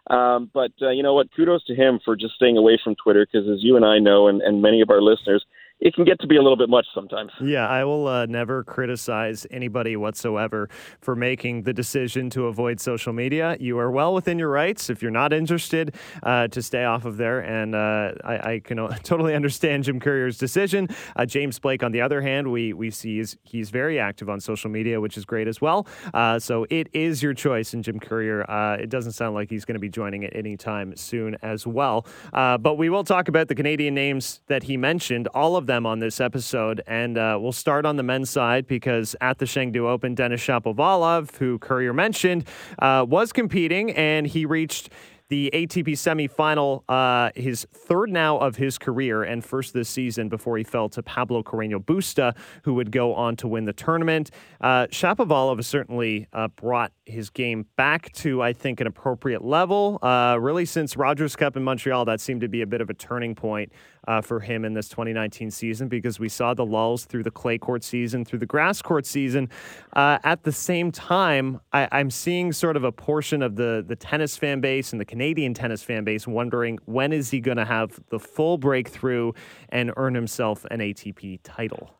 [0.09, 1.27] Um, but uh, you know what?
[1.35, 4.27] Kudos to him for just staying away from Twitter because, as you and I know,
[4.27, 5.45] and, and many of our listeners,
[5.81, 7.31] it can get to be a little bit much sometimes.
[7.41, 10.69] Yeah, I will uh, never criticize anybody whatsoever
[11.01, 13.57] for making the decision to avoid social media.
[13.59, 17.17] You are well within your rights if you're not interested uh, to stay off of
[17.17, 20.87] there, and uh, I, I, can totally understand Jim Courier's decision.
[21.15, 24.39] Uh, James Blake, on the other hand, we we see is he's very active on
[24.39, 25.87] social media, which is great as well.
[26.13, 28.49] Uh, so it is your choice, and Jim Courier.
[28.49, 32.05] Uh, it doesn't sound like he's going to be joining it anytime soon as well.
[32.31, 35.27] but we will talk about the Canadian names that he mentioned.
[35.33, 36.81] All of them on this episode.
[36.85, 41.37] And uh, we'll start on the men's side because at the Chengdu Open, Denis Shapovalov,
[41.37, 42.45] who Courier mentioned,
[42.79, 44.89] uh, was competing and he reached
[45.31, 50.57] the ATP semifinal, uh, his third now of his career and first this season before
[50.57, 54.29] he fell to Pablo Carreño Busta, who would go on to win the tournament.
[54.59, 59.99] Uh, Shapovalov certainly uh, brought his game back to, I think, an appropriate level.
[60.01, 62.93] Uh, really, since Rogers Cup in Montreal, that seemed to be a bit of a
[62.93, 63.71] turning point
[64.07, 67.57] uh, for him in this 2019 season because we saw the lulls through the clay
[67.57, 69.49] court season, through the grass court season.
[69.93, 73.95] Uh, at the same time, I, I'm seeing sort of a portion of the, the
[73.95, 77.65] tennis fan base and the Canadian tennis fan base wondering when is he going to
[77.65, 79.31] have the full breakthrough
[79.69, 81.91] and earn himself an ATP title.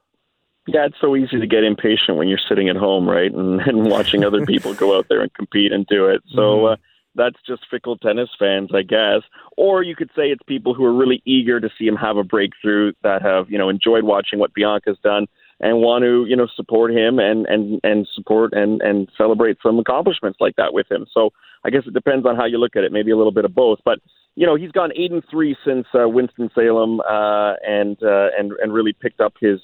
[0.68, 3.90] Yeah, it's so easy to get impatient when you're sitting at home, right, and, and
[3.90, 6.22] watching other people go out there and compete and do it.
[6.34, 6.74] So mm-hmm.
[6.74, 6.76] uh,
[7.16, 9.22] that's just fickle tennis fans, I guess.
[9.58, 12.24] Or you could say it's people who are really eager to see him have a
[12.24, 15.28] breakthrough that have, you know, enjoyed watching what Bianca's done
[15.60, 19.78] and want to, you know, support him and and and support and and celebrate some
[19.80, 21.06] accomplishments like that with him.
[21.14, 21.32] So
[21.64, 22.92] I guess it depends on how you look at it.
[22.92, 24.00] Maybe a little bit of both, but
[24.36, 28.54] you know, he's gone eight and three since uh, Winston Salem uh, and uh, and
[28.62, 29.60] and really picked up his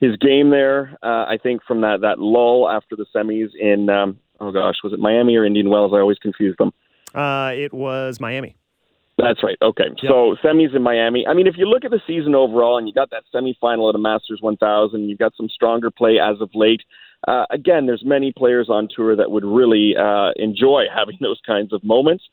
[0.00, 0.96] his game there.
[1.02, 4.92] Uh, I think from that that lull after the semis in um, oh gosh, was
[4.92, 5.92] it Miami or Indian Wells?
[5.94, 6.72] I always confuse them.
[7.14, 8.56] Uh, it was Miami.
[9.18, 9.58] That's right.
[9.60, 9.88] Okay.
[10.00, 10.10] Yep.
[10.10, 11.26] So semis in Miami.
[11.26, 13.96] I mean, if you look at the season overall and you got that semifinal at
[13.96, 16.82] a Masters 1000, you've got some stronger play as of late.
[17.26, 21.72] Uh, again, there's many players on tour that would really uh, enjoy having those kinds
[21.72, 22.24] of moments.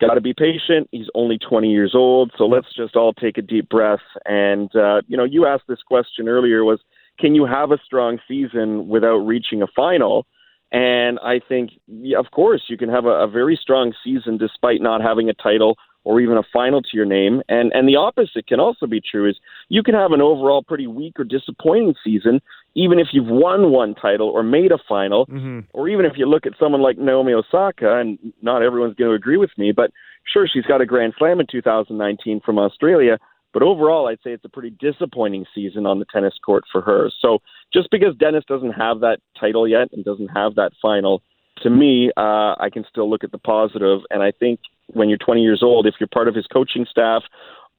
[0.00, 0.88] Got to be patient.
[0.90, 4.00] He's only 20 years old, so let's just all take a deep breath.
[4.24, 6.80] And uh, you know, you asked this question earlier: was
[7.20, 10.26] can you have a strong season without reaching a final?
[10.72, 14.80] And I think, yeah, of course, you can have a, a very strong season despite
[14.80, 17.42] not having a title or even a final to your name.
[17.48, 19.36] And and the opposite can also be true is
[19.68, 22.40] you can have an overall pretty weak or disappointing season,
[22.74, 25.60] even if you've won one title or made a final, mm-hmm.
[25.74, 29.14] or even if you look at someone like Naomi Osaka, and not everyone's going to
[29.14, 29.90] agree with me, but
[30.24, 33.18] sure, she's got a Grand Slam in 2019 from Australia.
[33.52, 37.10] But overall, I'd say it's a pretty disappointing season on the tennis court for her.
[37.20, 37.40] So
[37.72, 41.22] just because Denis doesn't have that title yet and doesn't have that final,
[41.62, 44.00] to me, uh, I can still look at the positive.
[44.10, 47.22] And I think when you're 20 years old, if you're part of his coaching staff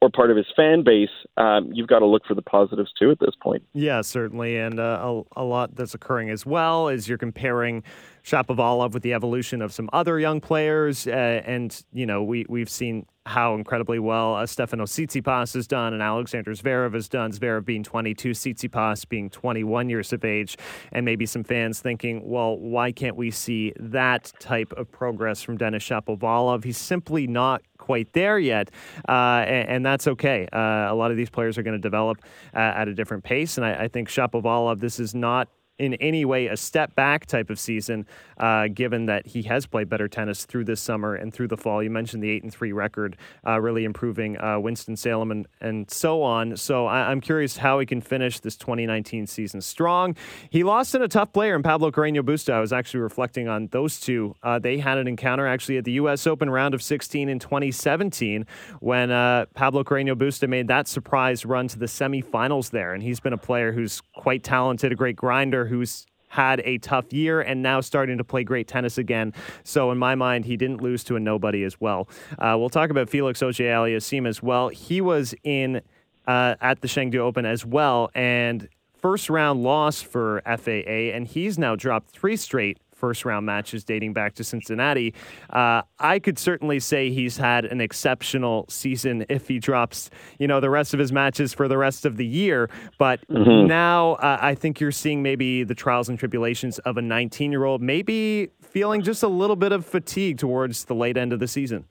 [0.01, 3.12] or part of his fan base, um, you've got to look for the positives too
[3.12, 3.63] at this point.
[3.73, 4.58] Yeah, certainly.
[4.58, 7.84] And uh, a, a lot that's occurring as well is you're comparing
[8.23, 11.08] Shapovalov with the evolution of some other young players.
[11.08, 11.12] Uh,
[11.45, 16.02] and, you know, we, we've seen how incredibly well uh, Stefano Tsitsipas has done and
[16.02, 17.32] Alexander Zverev has done.
[17.32, 20.58] Zverev being 22, Tsitsipas being 21 years of age,
[20.92, 25.58] and maybe some fans thinking, well, why can't we see that type of progress from
[25.58, 26.64] Denis Shapovalov?
[26.64, 28.70] He's simply not quite there yet,
[29.08, 30.48] uh, and, and, that's okay.
[30.54, 30.58] Uh,
[30.92, 32.20] a lot of these players are going to develop
[32.54, 36.24] uh, at a different pace, and I, I think Shapovalov, this is not in any
[36.24, 38.06] way a step back type of season,
[38.38, 41.82] uh, given that he has played better tennis through this summer and through the fall.
[41.82, 45.90] You mentioned the eight and three record, uh, really improving uh, Winston Salem and, and
[45.90, 46.56] so on.
[46.58, 50.16] So I, am curious how he can finish this 2019 season strong.
[50.50, 52.54] He lost in a tough player in Pablo Carreño Busta.
[52.54, 54.36] I was actually reflecting on those two.
[54.44, 56.28] Uh, they had an encounter actually at the U.S.
[56.28, 58.46] Open round of 16 in 2017
[58.80, 63.20] when uh, Pablo Carreño Busta made that surprise run to the semifinals there, and he's
[63.20, 67.62] been a player who's quite talented, a great grinder who's had a tough year and
[67.62, 69.34] now starting to play great tennis again.
[69.63, 72.10] So, in my mind, he didn't lose to a nobody as well.
[72.39, 74.69] Uh, we'll talk about Felix Auger-Aliassime as well.
[74.69, 75.82] He was in
[76.26, 78.67] uh, at the Chengdu Open as well, and
[78.99, 84.13] first round loss for FAA, and he's now dropped three straight first round matches dating
[84.13, 85.13] back to Cincinnati.
[85.50, 90.62] Uh, I could certainly say he's had an exceptional season if he drops, you know,
[90.62, 92.70] the rest of his matches for the rest of the year.
[92.98, 93.68] But mm-hmm.
[93.68, 97.66] now uh, I think you're seeing maybe the trials and tribulations of a 19 year
[97.66, 101.48] old, maybe feeling just a little bit of fatigue towards the late end of the
[101.50, 101.84] season.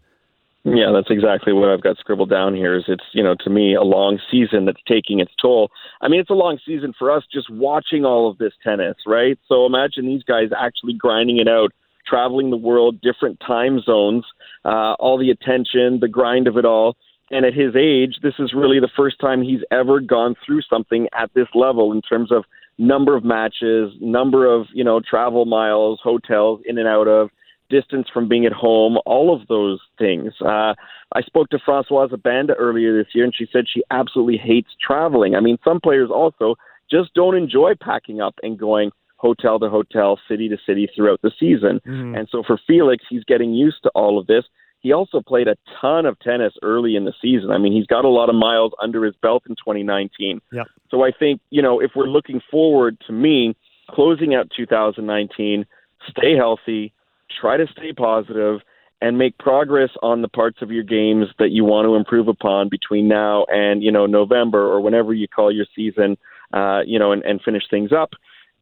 [0.65, 2.77] Yeah, that's exactly what I've got scribbled down here.
[2.77, 5.71] Is it's you know to me a long season that's taking its toll.
[6.01, 9.37] I mean, it's a long season for us just watching all of this tennis, right?
[9.49, 11.73] So imagine these guys actually grinding it out,
[12.07, 14.25] traveling the world, different time zones,
[14.65, 16.97] uh, all the attention, the grind of it all.
[17.33, 21.09] And at his age, this is really the first time he's ever gone through something
[21.19, 22.45] at this level in terms of
[22.79, 27.31] number of matches, number of you know travel miles, hotels in and out of
[27.73, 30.33] distance from being at home, all of those things.
[30.41, 30.75] Uh,
[31.15, 35.35] I spoke to Françoise Abanda earlier this year, and she said she absolutely hates traveling.
[35.35, 36.55] I mean, some players also
[36.91, 41.31] just don't enjoy packing up and going hotel to hotel, city to city throughout the
[41.41, 41.81] season.
[41.87, 42.17] Mm-hmm.
[42.17, 44.45] And so for Felix, he's getting used to all of this.
[44.81, 47.53] He also played a ton of tennis early in the season.
[47.53, 50.41] I mean, he's got a lot of miles under his belt in 2019.
[50.53, 50.67] Yep.
[50.91, 53.57] So I think, you know, if we're looking forward to me
[53.91, 55.65] closing out 2019,
[56.11, 56.93] stay healthy,
[57.41, 58.61] try to stay positive
[59.03, 62.69] and make progress on the parts of your games that you want to improve upon
[62.69, 66.17] between now and you know November or whenever you call your season,
[66.55, 68.11] uh, you know, and, and finish things up,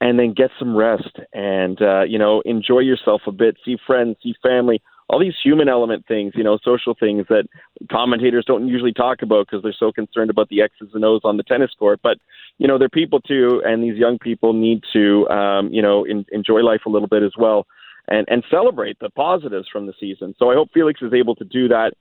[0.01, 4.17] and then get some rest and uh, you know enjoy yourself a bit, see friends,
[4.23, 4.81] see family,
[5.11, 7.47] all these human element things, you know, social things that
[7.91, 11.37] commentators don't usually talk about because they're so concerned about the X's and O's on
[11.37, 12.01] the tennis court.
[12.03, 12.17] But
[12.57, 16.25] you know, they're people too, and these young people need to, um, you know, in,
[16.33, 17.67] enjoy life a little bit as well
[18.11, 20.35] and and celebrate the positives from the season.
[20.39, 21.93] So I hope Felix is able to do that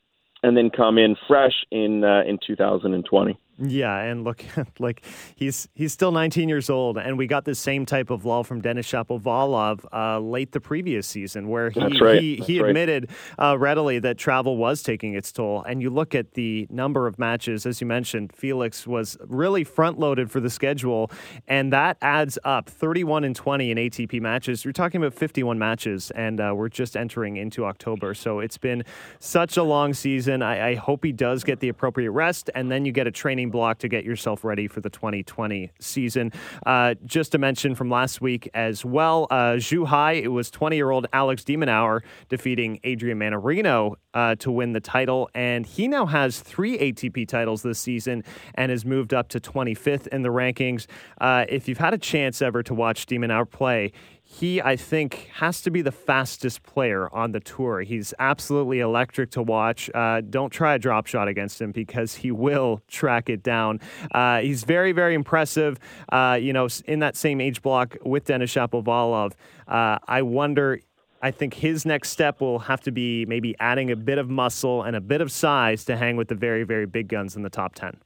[0.43, 3.39] and then come in fresh in uh, in 2020.
[3.61, 4.43] Yeah, and look,
[4.79, 5.03] like
[5.35, 8.61] he's he's still 19 years old, and we got the same type of lull from
[8.61, 12.21] Denis Shapovalov uh, late the previous season, where he right.
[12.21, 15.63] he, he admitted uh, readily that travel was taking its toll.
[15.63, 19.99] And you look at the number of matches, as you mentioned, Felix was really front
[19.99, 21.11] loaded for the schedule,
[21.47, 24.63] and that adds up 31 and 20 in ATP matches.
[24.63, 28.85] You're talking about 51 matches, and uh, we're just entering into October, so it's been
[29.19, 30.41] such a long season.
[30.41, 33.48] I, I hope he does get the appropriate rest, and then you get a training
[33.49, 36.31] block to get yourself ready for the 2020 season.
[36.65, 40.91] Uh, just to mention from last week as well, uh, Zhuhai, it was 20 year
[40.91, 45.29] old Alex de Minaur defeating Adrian Mannarino uh, to win the title.
[45.33, 48.23] And he now has three ATP titles this season
[48.55, 50.87] and has moved up to 25th in the rankings.
[51.19, 53.91] Uh, if you've had a chance ever to watch de Minaur play,
[54.31, 57.81] he, I think, has to be the fastest player on the tour.
[57.81, 59.89] He's absolutely electric to watch.
[59.93, 63.81] Uh, don't try a drop shot against him because he will track it down.
[64.13, 65.79] Uh, he's very, very impressive.
[66.11, 69.33] Uh, you know, in that same age block with Denis Shapovalov,
[69.67, 70.79] uh, I wonder.
[71.21, 74.83] I think his next step will have to be maybe adding a bit of muscle
[74.83, 77.49] and a bit of size to hang with the very, very big guns in the
[77.49, 77.97] top 10.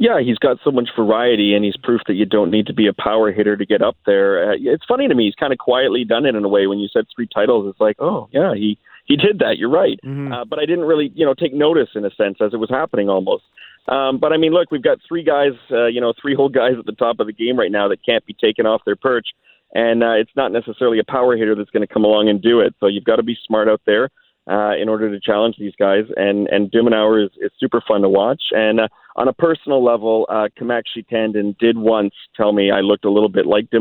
[0.00, 2.86] Yeah, he's got so much variety, and he's proof that you don't need to be
[2.86, 4.52] a power hitter to get up there.
[4.52, 6.68] Uh, it's funny to me; he's kind of quietly done it in a way.
[6.68, 9.58] When you said three titles, it's like, oh yeah, he he did that.
[9.58, 10.32] You're right, mm-hmm.
[10.32, 12.70] uh, but I didn't really, you know, take notice in a sense as it was
[12.70, 13.42] happening almost.
[13.88, 16.74] Um, but I mean, look, we've got three guys, uh, you know, three whole guys
[16.78, 19.26] at the top of the game right now that can't be taken off their perch,
[19.74, 22.60] and uh, it's not necessarily a power hitter that's going to come along and do
[22.60, 22.72] it.
[22.78, 24.10] So you've got to be smart out there
[24.48, 26.04] uh, in order to challenge these guys.
[26.16, 28.42] And and de Minaur is, is super fun to watch.
[28.52, 33.04] And uh, on a personal level, uh, Kamakshi Tandon did once tell me I looked
[33.04, 33.78] a little bit like de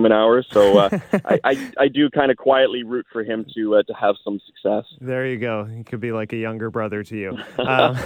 [0.49, 0.89] so uh,
[1.25, 4.39] I, I, I do kind of quietly root for him to uh, to have some
[4.47, 4.85] success.
[4.99, 5.65] There you go.
[5.65, 7.37] He could be like a younger brother to you.
[7.67, 7.97] Um,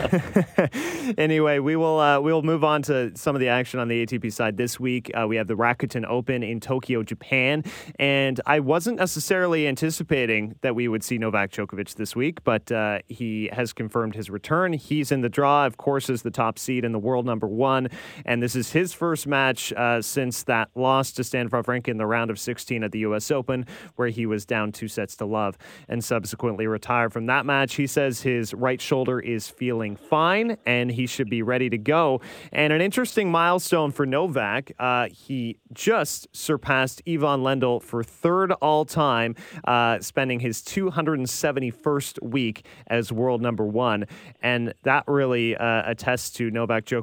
[1.18, 4.06] anyway, we will uh, we will move on to some of the action on the
[4.06, 5.12] ATP side this week.
[5.14, 7.64] Uh, we have the Rakuten Open in Tokyo, Japan,
[8.00, 13.00] and I wasn't necessarily anticipating that we would see Novak Djokovic this week, but uh,
[13.08, 14.74] he has confirmed his return.
[14.74, 17.48] He's in the draw, of course, as the top seed in the world world number
[17.48, 17.88] one.
[18.26, 22.06] And this is his first match uh, since that loss to Stan Wawrinka in the
[22.06, 23.30] round of 16 at the U.S.
[23.30, 23.66] Open,
[23.96, 25.58] where he was down two sets to love
[25.88, 27.76] and subsequently retired from that match.
[27.76, 32.22] He says his right shoulder is feeling fine and he should be ready to go.
[32.52, 38.86] And an interesting milestone for Novak, uh, he just surpassed Ivan Lendl for third all
[38.86, 44.06] time, uh, spending his 271st week as world number one.
[44.42, 47.01] And that really uh, attests to Novak Djokovic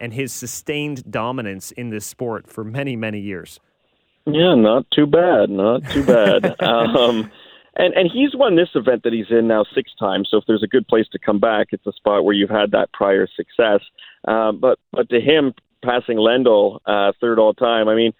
[0.00, 3.60] and his sustained dominance in this sport for many, many years.
[4.26, 5.50] Yeah, not too bad.
[5.50, 6.60] Not too bad.
[6.62, 7.30] um,
[7.76, 10.28] and and he's won this event that he's in now six times.
[10.30, 12.70] So if there's a good place to come back, it's a spot where you've had
[12.70, 13.80] that prior success.
[14.26, 15.52] Um, but but to him,
[15.84, 17.88] passing Lendl uh, third all time.
[17.88, 18.12] I mean,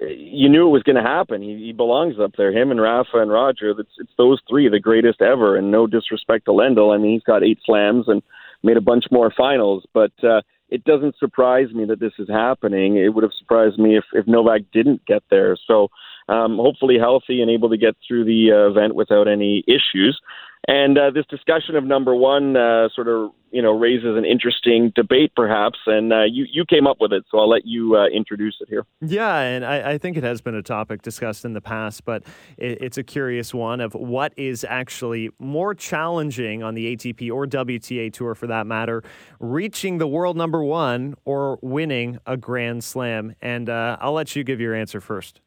[0.00, 1.40] you knew it was going to happen.
[1.42, 2.52] He, he belongs up there.
[2.52, 3.70] Him and Rafa and Roger.
[3.70, 5.56] It's, it's those three, the greatest ever.
[5.56, 6.94] And no disrespect to Lendl.
[6.94, 8.22] I mean, he's got eight slams and
[8.64, 9.84] made a bunch more finals.
[9.92, 12.96] But uh, it doesn't surprise me that this is happening.
[12.96, 15.56] It would have surprised me if, if Novak didn't get there.
[15.66, 15.88] So
[16.28, 20.18] um, hopefully healthy and able to get through the uh, event without any issues.
[20.66, 24.92] And uh, this discussion of number one uh, sort of you know raises an interesting
[24.94, 25.78] debate, perhaps.
[25.86, 28.68] And uh, you you came up with it, so I'll let you uh, introduce it
[28.68, 28.84] here.
[29.00, 32.22] Yeah, and I, I, think it has been a topic discussed in the past, but
[32.56, 37.46] it, it's a curious one of what is actually more challenging on the ATP or
[37.46, 39.02] WTA tour, for that matter,
[39.40, 43.34] reaching the world number one or winning a Grand Slam.
[43.42, 45.40] And uh, I'll let you give your answer first.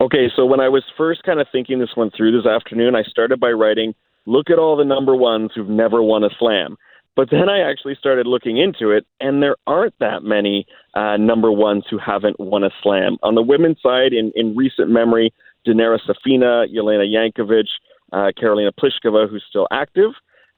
[0.00, 3.02] Okay, so when I was first kind of thinking this one through this afternoon, I
[3.02, 3.94] started by writing
[4.26, 6.76] look at all the number ones who've never won a slam.
[7.14, 11.50] But then I actually started looking into it, and there aren't that many uh, number
[11.50, 13.16] ones who haven't won a slam.
[13.22, 15.32] On the women's side, in, in recent memory,
[15.66, 17.68] Dinara Safina, Jelena Jankovic,
[18.12, 20.10] uh, Karolina Pliskova, who's still active.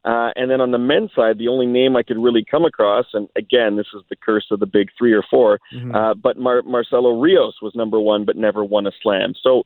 [0.04, 3.06] Uh, and then on the men's side, the only name I could really come across,
[3.12, 5.94] and again, this is the curse of the big three or 4 mm-hmm.
[5.94, 9.34] uh, but Mar- Marcelo Rios was number one, but never won a slam.
[9.42, 9.64] So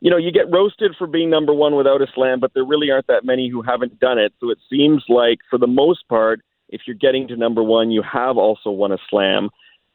[0.00, 2.90] you know, you get roasted for being number one without a slam, but there really
[2.90, 4.32] aren't that many who haven't done it.
[4.40, 6.40] So it seems like, for the most part,
[6.70, 9.50] if you're getting to number one, you have also won a slam.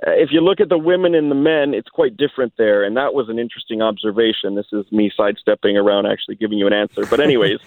[0.05, 2.97] Uh, if you look at the women and the men, it's quite different there, and
[2.97, 4.55] that was an interesting observation.
[4.55, 7.05] This is me sidestepping around, actually giving you an answer.
[7.05, 7.59] But anyways,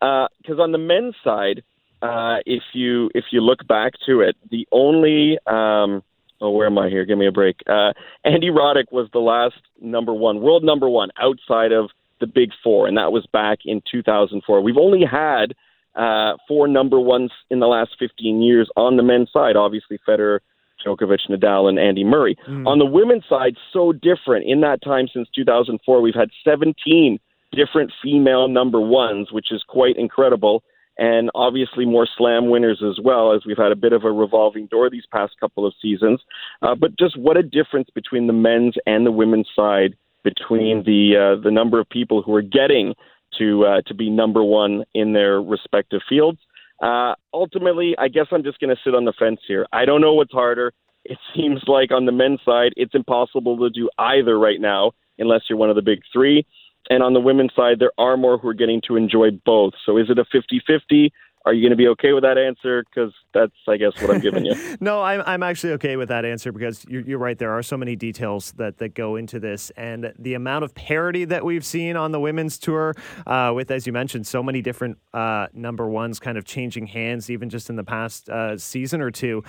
[0.00, 1.62] because uh, on the men's side,
[2.00, 6.02] uh, if you if you look back to it, the only um,
[6.44, 7.04] oh, where am I here?
[7.04, 7.56] Give me a break.
[7.66, 7.92] Uh,
[8.24, 11.90] Andy Roddick was the last number one, world number one outside of
[12.20, 14.60] the big four, and that was back in 2004.
[14.60, 15.54] We've only had
[15.94, 19.56] uh, four number ones in the last 15 years on the men's side.
[19.56, 20.40] Obviously, Federer,
[20.84, 22.36] Djokovic, Nadal, and Andy Murray.
[22.48, 22.66] Mm.
[22.66, 24.46] On the women's side, so different.
[24.46, 27.18] In that time since 2004, we've had 17
[27.52, 30.62] different female number ones, which is quite incredible
[30.98, 34.66] and obviously more slam winners as well, as we've had a bit of a revolving
[34.66, 36.20] door these past couple of seasons.
[36.62, 41.36] Uh, but just what a difference between the men's and the women's side, between the
[41.36, 42.94] uh, the number of people who are getting
[43.38, 46.38] to uh, to be number one in their respective fields.
[46.82, 49.66] Uh, ultimately, I guess I'm just going to sit on the fence here.
[49.72, 50.72] I don't know what's harder.
[51.04, 55.42] It seems like on the men's side, it's impossible to do either right now, unless
[55.48, 56.46] you're one of the big three.
[56.90, 59.74] And on the women's side, there are more who are getting to enjoy both.
[59.86, 61.12] So is it a 50 50?
[61.46, 62.84] Are you going to be okay with that answer?
[62.84, 64.54] Because that's, I guess, what I'm giving you.
[64.80, 67.36] no, I'm, I'm actually okay with that answer because you're, you're, right.
[67.38, 69.70] There are so many details that, that go into this.
[69.76, 72.94] And the amount of parity that we've seen on the women's tour,
[73.26, 77.28] uh, with, as you mentioned, so many different uh, number ones kind of changing hands,
[77.28, 79.44] even just in the past uh, season or two.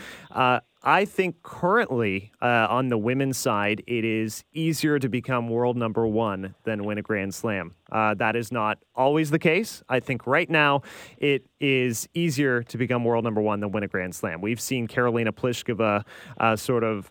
[0.88, 6.06] I think currently uh, on the women's side, it is easier to become world number
[6.06, 7.74] one than win a Grand Slam.
[7.92, 9.82] Uh, that is not always the case.
[9.90, 10.84] I think right now
[11.18, 14.42] it is easier to become world number one than win a Grand Slam.
[14.42, 16.04] We've seen Karolina Pliskova
[16.40, 17.10] uh, sort of,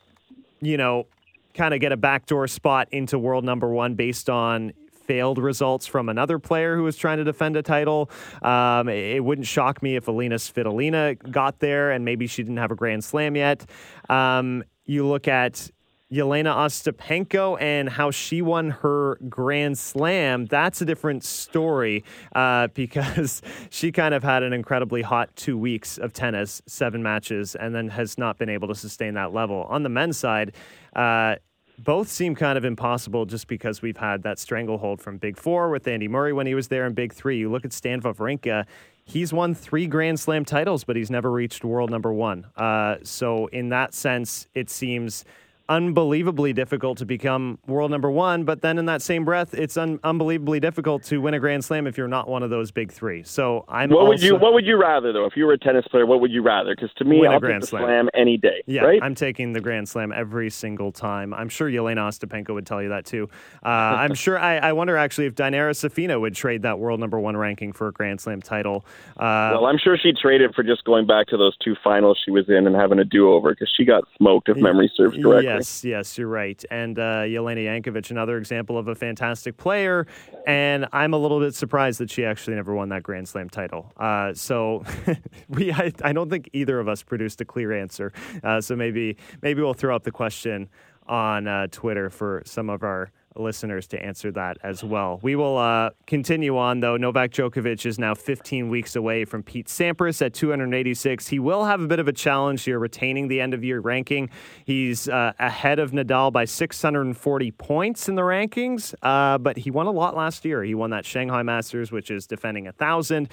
[0.60, 1.08] you know,
[1.52, 4.72] kind of get a backdoor spot into world number one based on
[5.06, 8.10] failed results from another player who was trying to defend a title.
[8.42, 12.70] Um, it, wouldn't shock me if Alina Svitolina got there and maybe she didn't have
[12.70, 13.64] a Grand Slam yet.
[14.08, 15.70] Um, you look at
[16.12, 23.42] Jelena Ostapenko and how she won her Grand Slam, that's a different story uh, because
[23.70, 27.88] she kind of had an incredibly hot two weeks of tennis, seven matches, and then
[27.88, 29.66] has not been able to sustain that level.
[29.68, 30.54] On the men's side,
[30.94, 31.36] uh,
[31.78, 35.86] both seem kind of impossible just because we've had that stranglehold from Big Four with
[35.88, 37.38] Andy Murray when he was there in Big Three.
[37.38, 38.66] You look at Stan Wawrinka,
[39.04, 42.46] he's won three Grand Slam titles, but he's never reached world number one.
[42.56, 45.24] Uh, so, in that sense, it seems
[45.68, 49.98] unbelievably difficult to become world number one, but then in that same breath, it's un-
[50.04, 53.22] unbelievably difficult to win a Grand Slam if you're not one of those big three.
[53.22, 53.90] So I'm.
[53.90, 55.24] What also, would you What would you rather though?
[55.24, 56.74] If you were a tennis player, what would you rather?
[56.74, 57.82] Because to me, I'll a Grand take the Slam.
[57.84, 58.62] slam any day.
[58.66, 59.02] Yeah, right?
[59.02, 61.32] I'm taking the Grand Slam every single time.
[61.32, 63.28] I'm sure Jelena Ostapenko would tell you that too.
[63.64, 64.38] Uh, I'm sure.
[64.38, 67.88] I, I, wonder actually if Dinara Safina would trade that world number one ranking for
[67.88, 68.84] a Grand Slam title.
[69.16, 72.20] Uh, well, I'm sure she'd trade it for just going back to those two finals
[72.22, 75.16] she was in and having a do over because she got smoked, if memory serves
[75.16, 75.53] correctly.
[75.56, 76.62] Yes, yes, you're right.
[76.70, 80.06] And uh, Jelena Jankovic, another example of a fantastic player.
[80.46, 83.92] And I'm a little bit surprised that she actually never won that Grand Slam title.
[83.96, 84.84] Uh, so
[85.48, 88.12] we, I, I, don't think either of us produced a clear answer.
[88.42, 90.68] Uh, so maybe, maybe we'll throw up the question
[91.06, 95.18] on uh, Twitter for some of our listeners to answer that as well.
[95.22, 96.96] We will uh, continue on, though.
[96.96, 101.28] Novak Djokovic is now 15 weeks away from Pete Sampras at 286.
[101.28, 104.30] He will have a bit of a challenge here retaining the end of year ranking.
[104.64, 109.86] He's uh, ahead of Nadal by 640 points in the rankings, uh, but he won
[109.86, 110.62] a lot last year.
[110.62, 113.28] He won that Shanghai Masters, which is defending a 1,000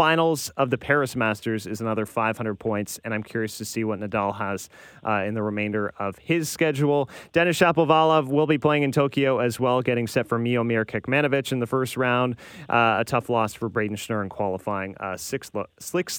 [0.00, 4.00] finals of the Paris Masters is another 500 points, and I'm curious to see what
[4.00, 4.70] Nadal has
[5.06, 7.10] uh, in the remainder of his schedule.
[7.32, 11.58] Denis Shapovalov will be playing in Tokyo as well, getting set for Miomir Kekmanovic in
[11.58, 12.36] the first round.
[12.66, 14.96] Uh, a tough loss for Brayden Schnur in qualifying.
[14.96, 15.66] Uh, six lo-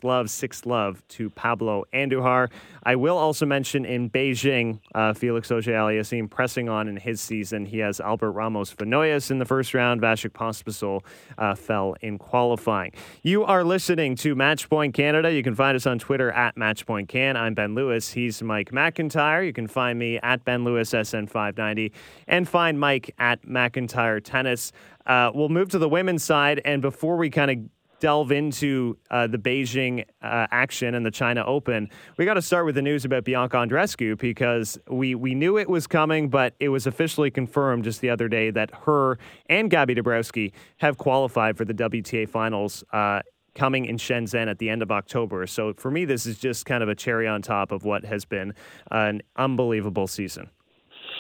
[0.04, 2.52] love, six love to Pablo Andujar.
[2.84, 7.66] I will also mention in Beijing, uh, Felix Auger-Aliassime pressing on in his season.
[7.66, 10.02] He has Albert Ramos Viñolas in the first round.
[10.02, 11.04] Vasek Pospisil
[11.40, 12.92] uh, fell in qualifying.
[13.24, 15.32] You are listening to Matchpoint Canada.
[15.32, 17.38] You can find us on Twitter at Matchpoint Can.
[17.38, 18.12] I'm Ben Lewis.
[18.12, 19.46] He's Mike McIntyre.
[19.46, 21.94] You can find me at Ben Lewis SN590
[22.28, 24.74] and find Mike at McIntyre Tennis.
[25.06, 27.58] Uh, we'll move to the women's side, and before we kind of
[28.02, 32.66] delve into uh, the Beijing uh, action and the China Open, we got to start
[32.66, 36.68] with the news about Bianca Andreescu because we, we knew it was coming, but it
[36.68, 41.64] was officially confirmed just the other day that her and Gabby Dabrowski have qualified for
[41.64, 43.22] the WTA finals uh,
[43.56, 45.46] coming in Shenzhen at the end of October.
[45.48, 48.26] So for me, this is just kind of a cherry on top of what has
[48.26, 48.54] been
[48.92, 50.50] an unbelievable season.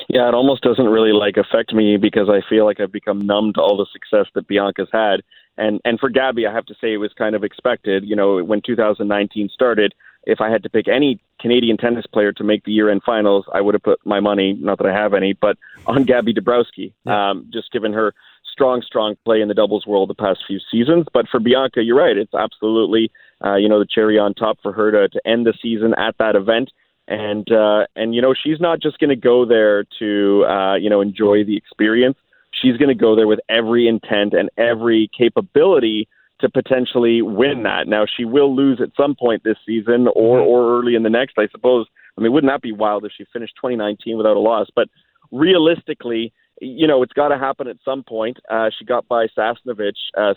[0.10, 3.54] Yeah, it almost doesn't really like affect me because I feel like I've become numb
[3.54, 5.22] to all the success that Bianca's had.
[5.58, 8.04] And and for Gabby, I have to say it was kind of expected.
[8.06, 12.44] You know, when 2019 started, if I had to pick any Canadian tennis player to
[12.44, 15.34] make the year-end finals, I would have put my money, not that I have any,
[15.34, 15.58] but
[15.88, 16.94] on Gabby Dabrowski.
[17.06, 17.32] Yeah.
[17.32, 18.14] Um, just given her
[18.52, 21.06] strong, strong play in the doubles world the past few seasons.
[21.14, 22.18] But for Bianca, you're right.
[22.18, 23.12] It's absolutely,
[23.44, 26.16] uh, you know, the cherry on top for her to, to end the season at
[26.20, 26.72] that event.
[27.08, 30.90] And, uh, and, you know, she's not just going to go there to, uh, you
[30.90, 32.18] know, enjoy the experience.
[32.62, 36.08] She's going to go there with every intent and every capability
[36.42, 37.88] to potentially win that.
[37.88, 40.50] Now, she will lose at some point this season or, mm-hmm.
[40.50, 41.88] or early in the next, I suppose.
[42.18, 44.68] I mean, wouldn't that be wild if she finished 2019 without a loss?
[44.76, 44.88] But
[45.32, 48.38] realistically, you know, it's got to happen at some point.
[48.50, 50.34] Uh, she got by Sasnovich uh.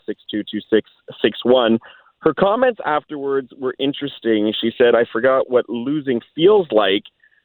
[2.20, 4.52] Her comments afterwards were interesting.
[4.58, 7.02] She said, "I forgot what losing feels like."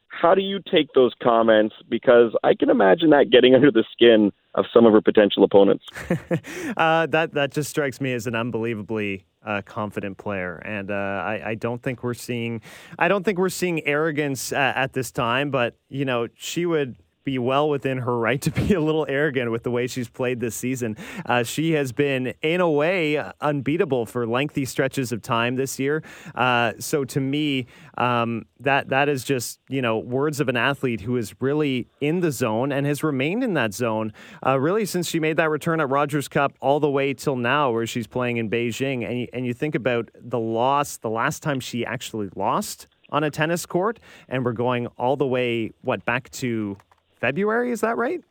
[0.08, 1.76] How do you take those comments?
[1.88, 5.84] Because I can imagine that getting under the skin of some of her potential opponents.
[6.78, 11.50] uh, that that just strikes me as an unbelievably uh, confident player, and uh, I,
[11.50, 12.60] I, don't think we're seeing
[12.98, 15.50] I don't think we're seeing arrogance uh, at this time.
[15.50, 16.96] But you know, she would
[17.30, 20.40] be well within her right to be a little arrogant with the way she's played
[20.40, 20.96] this season.
[21.26, 26.02] Uh, she has been, in a way, unbeatable for lengthy stretches of time this year.
[26.34, 27.66] Uh, so to me,
[27.96, 32.20] um, that that is just you know words of an athlete who is really in
[32.20, 34.12] the zone and has remained in that zone
[34.44, 37.70] uh, really since she made that return at Rogers Cup all the way till now,
[37.70, 39.08] where she's playing in Beijing.
[39.08, 43.24] And you, and you think about the loss, the last time she actually lost on
[43.24, 46.76] a tennis court, and we're going all the way what back to
[47.20, 47.70] February.
[47.70, 48.22] Is that right?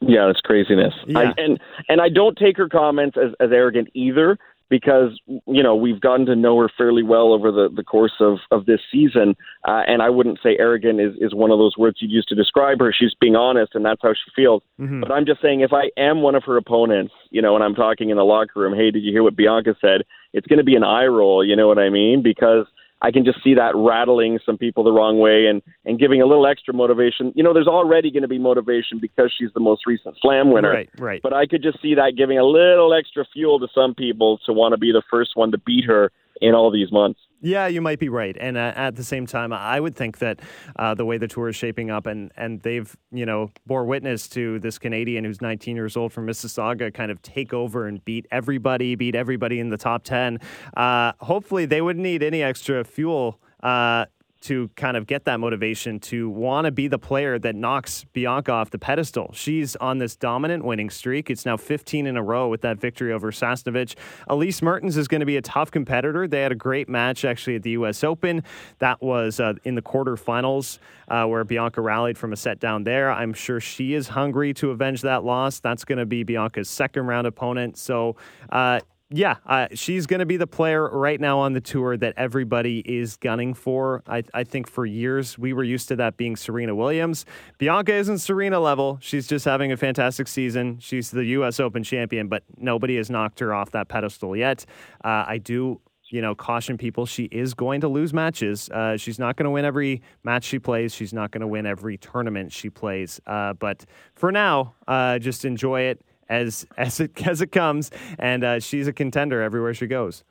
[0.00, 0.94] Yeah, that's craziness.
[1.06, 1.18] Yeah.
[1.18, 4.38] I, and and I don't take her comments as, as arrogant either
[4.68, 8.38] because you know we've gotten to know her fairly well over the, the course of,
[8.50, 9.36] of this season,
[9.66, 12.34] uh, and I wouldn't say arrogant is, is one of those words you'd use to
[12.34, 12.92] describe her.
[12.92, 14.62] She's being honest, and that's how she feels.
[14.80, 15.00] Mm-hmm.
[15.00, 17.74] But I'm just saying, if I am one of her opponents, you know, and I'm
[17.74, 20.02] talking in the locker room, hey, did you hear what Bianca said?
[20.32, 21.44] It's going to be an eye roll.
[21.44, 22.22] You know what I mean?
[22.22, 22.66] Because
[23.02, 26.26] I can just see that rattling some people the wrong way and and giving a
[26.26, 27.32] little extra motivation.
[27.34, 30.70] You know, there's already going to be motivation because she's the most recent slam winner.
[30.70, 31.22] Right, right.
[31.22, 34.52] But I could just see that giving a little extra fuel to some people to
[34.52, 37.20] want to be the first one to beat her in all these months.
[37.40, 38.36] Yeah, you might be right.
[38.40, 40.40] And uh, at the same time, I would think that
[40.78, 44.26] uh, the way the tour is shaping up, and, and they've, you know, bore witness
[44.30, 48.26] to this Canadian who's 19 years old from Mississauga kind of take over and beat
[48.30, 50.38] everybody, beat everybody in the top 10.
[50.76, 54.06] Uh, hopefully, they wouldn't need any extra fuel uh,
[54.42, 58.52] to kind of get that motivation to want to be the player that knocks Bianca
[58.52, 59.30] off the pedestal.
[59.32, 61.30] She's on this dominant winning streak.
[61.30, 63.94] It's now 15 in a row with that victory over Sasnovich.
[64.28, 66.28] Elise Mertens is going to be a tough competitor.
[66.28, 68.04] They had a great match actually at the U.S.
[68.04, 68.42] Open.
[68.78, 70.78] That was uh, in the quarterfinals
[71.08, 73.10] uh, where Bianca rallied from a set down there.
[73.10, 75.60] I'm sure she is hungry to avenge that loss.
[75.60, 77.78] That's going to be Bianca's second round opponent.
[77.78, 78.16] So,
[78.50, 78.80] uh,
[79.10, 82.80] yeah, uh, she's going to be the player right now on the tour that everybody
[82.80, 84.02] is gunning for.
[84.08, 87.24] I, I, think for years we were used to that being Serena Williams.
[87.58, 88.98] Bianca isn't Serena level.
[89.00, 90.78] She's just having a fantastic season.
[90.80, 91.60] She's the U.S.
[91.60, 94.66] Open champion, but nobody has knocked her off that pedestal yet.
[95.04, 98.68] Uh, I do you know, caution people she is going to lose matches.
[98.70, 100.94] Uh, she's not going to win every match she plays.
[100.94, 103.20] She's not going to win every tournament she plays.
[103.26, 103.84] Uh, but
[104.14, 107.90] for now, uh, just enjoy it as as it as it comes.
[108.18, 110.24] And uh, she's a contender everywhere she goes.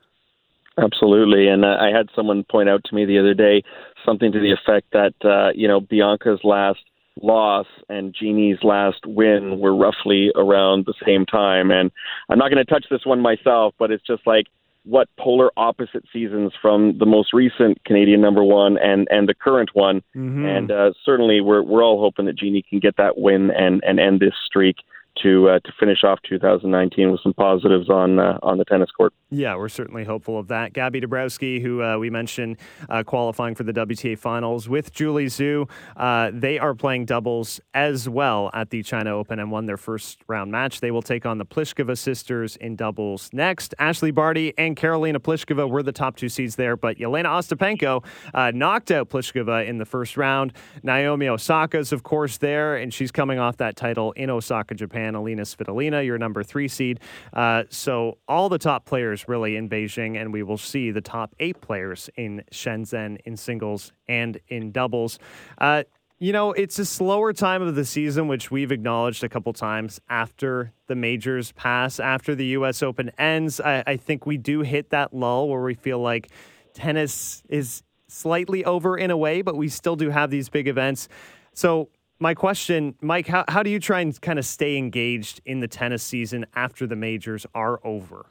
[0.77, 3.63] Absolutely, and uh, I had someone point out to me the other day
[4.05, 6.79] something to the effect that uh, you know Bianca's last
[7.21, 11.71] loss and Jeannie's last win were roughly around the same time.
[11.71, 11.91] And
[12.29, 14.47] I'm not going to touch this one myself, but it's just like
[14.83, 19.69] what polar opposite seasons from the most recent Canadian number one and and the current
[19.73, 20.01] one.
[20.15, 20.45] Mm-hmm.
[20.45, 23.99] And uh, certainly, we're we're all hoping that Jeannie can get that win and and
[23.99, 24.77] end this streak
[25.23, 29.13] to uh, to finish off 2019 with some positives on uh, on the tennis court.
[29.29, 30.73] Yeah, we're certainly hopeful of that.
[30.73, 32.57] Gabby Dabrowski, who uh, we mentioned
[32.89, 38.07] uh, qualifying for the WTA finals with Julie Zhu, uh, they are playing doubles as
[38.07, 40.79] well at the China Open and won their first round match.
[40.79, 43.73] They will take on the Pliskova sisters in doubles next.
[43.79, 48.03] Ashley Barty and Karolina Pliskova were the top two seeds there, but Jelena Ostapenko
[48.33, 50.53] uh, knocked out Pliskova in the first round.
[50.83, 55.15] Naomi Osaka's, of course, there, and she's coming off that title in Osaka, Japan and
[55.15, 56.99] Alina Svitolina, your number three seed.
[57.33, 61.35] Uh, so all the top players really in Beijing, and we will see the top
[61.39, 65.19] eight players in Shenzhen in singles and in doubles.
[65.57, 65.83] Uh,
[66.17, 69.99] you know, it's a slower time of the season, which we've acknowledged a couple times
[70.09, 72.81] after the majors pass, after the U.S.
[72.81, 73.59] Open ends.
[73.59, 76.31] I, I think we do hit that lull where we feel like
[76.73, 81.09] tennis is slightly over in a way, but we still do have these big events.
[81.53, 81.89] So
[82.19, 85.67] my question, Mike, how, how do you try and kind of stay engaged in the
[85.67, 88.25] tennis season after the majors are over?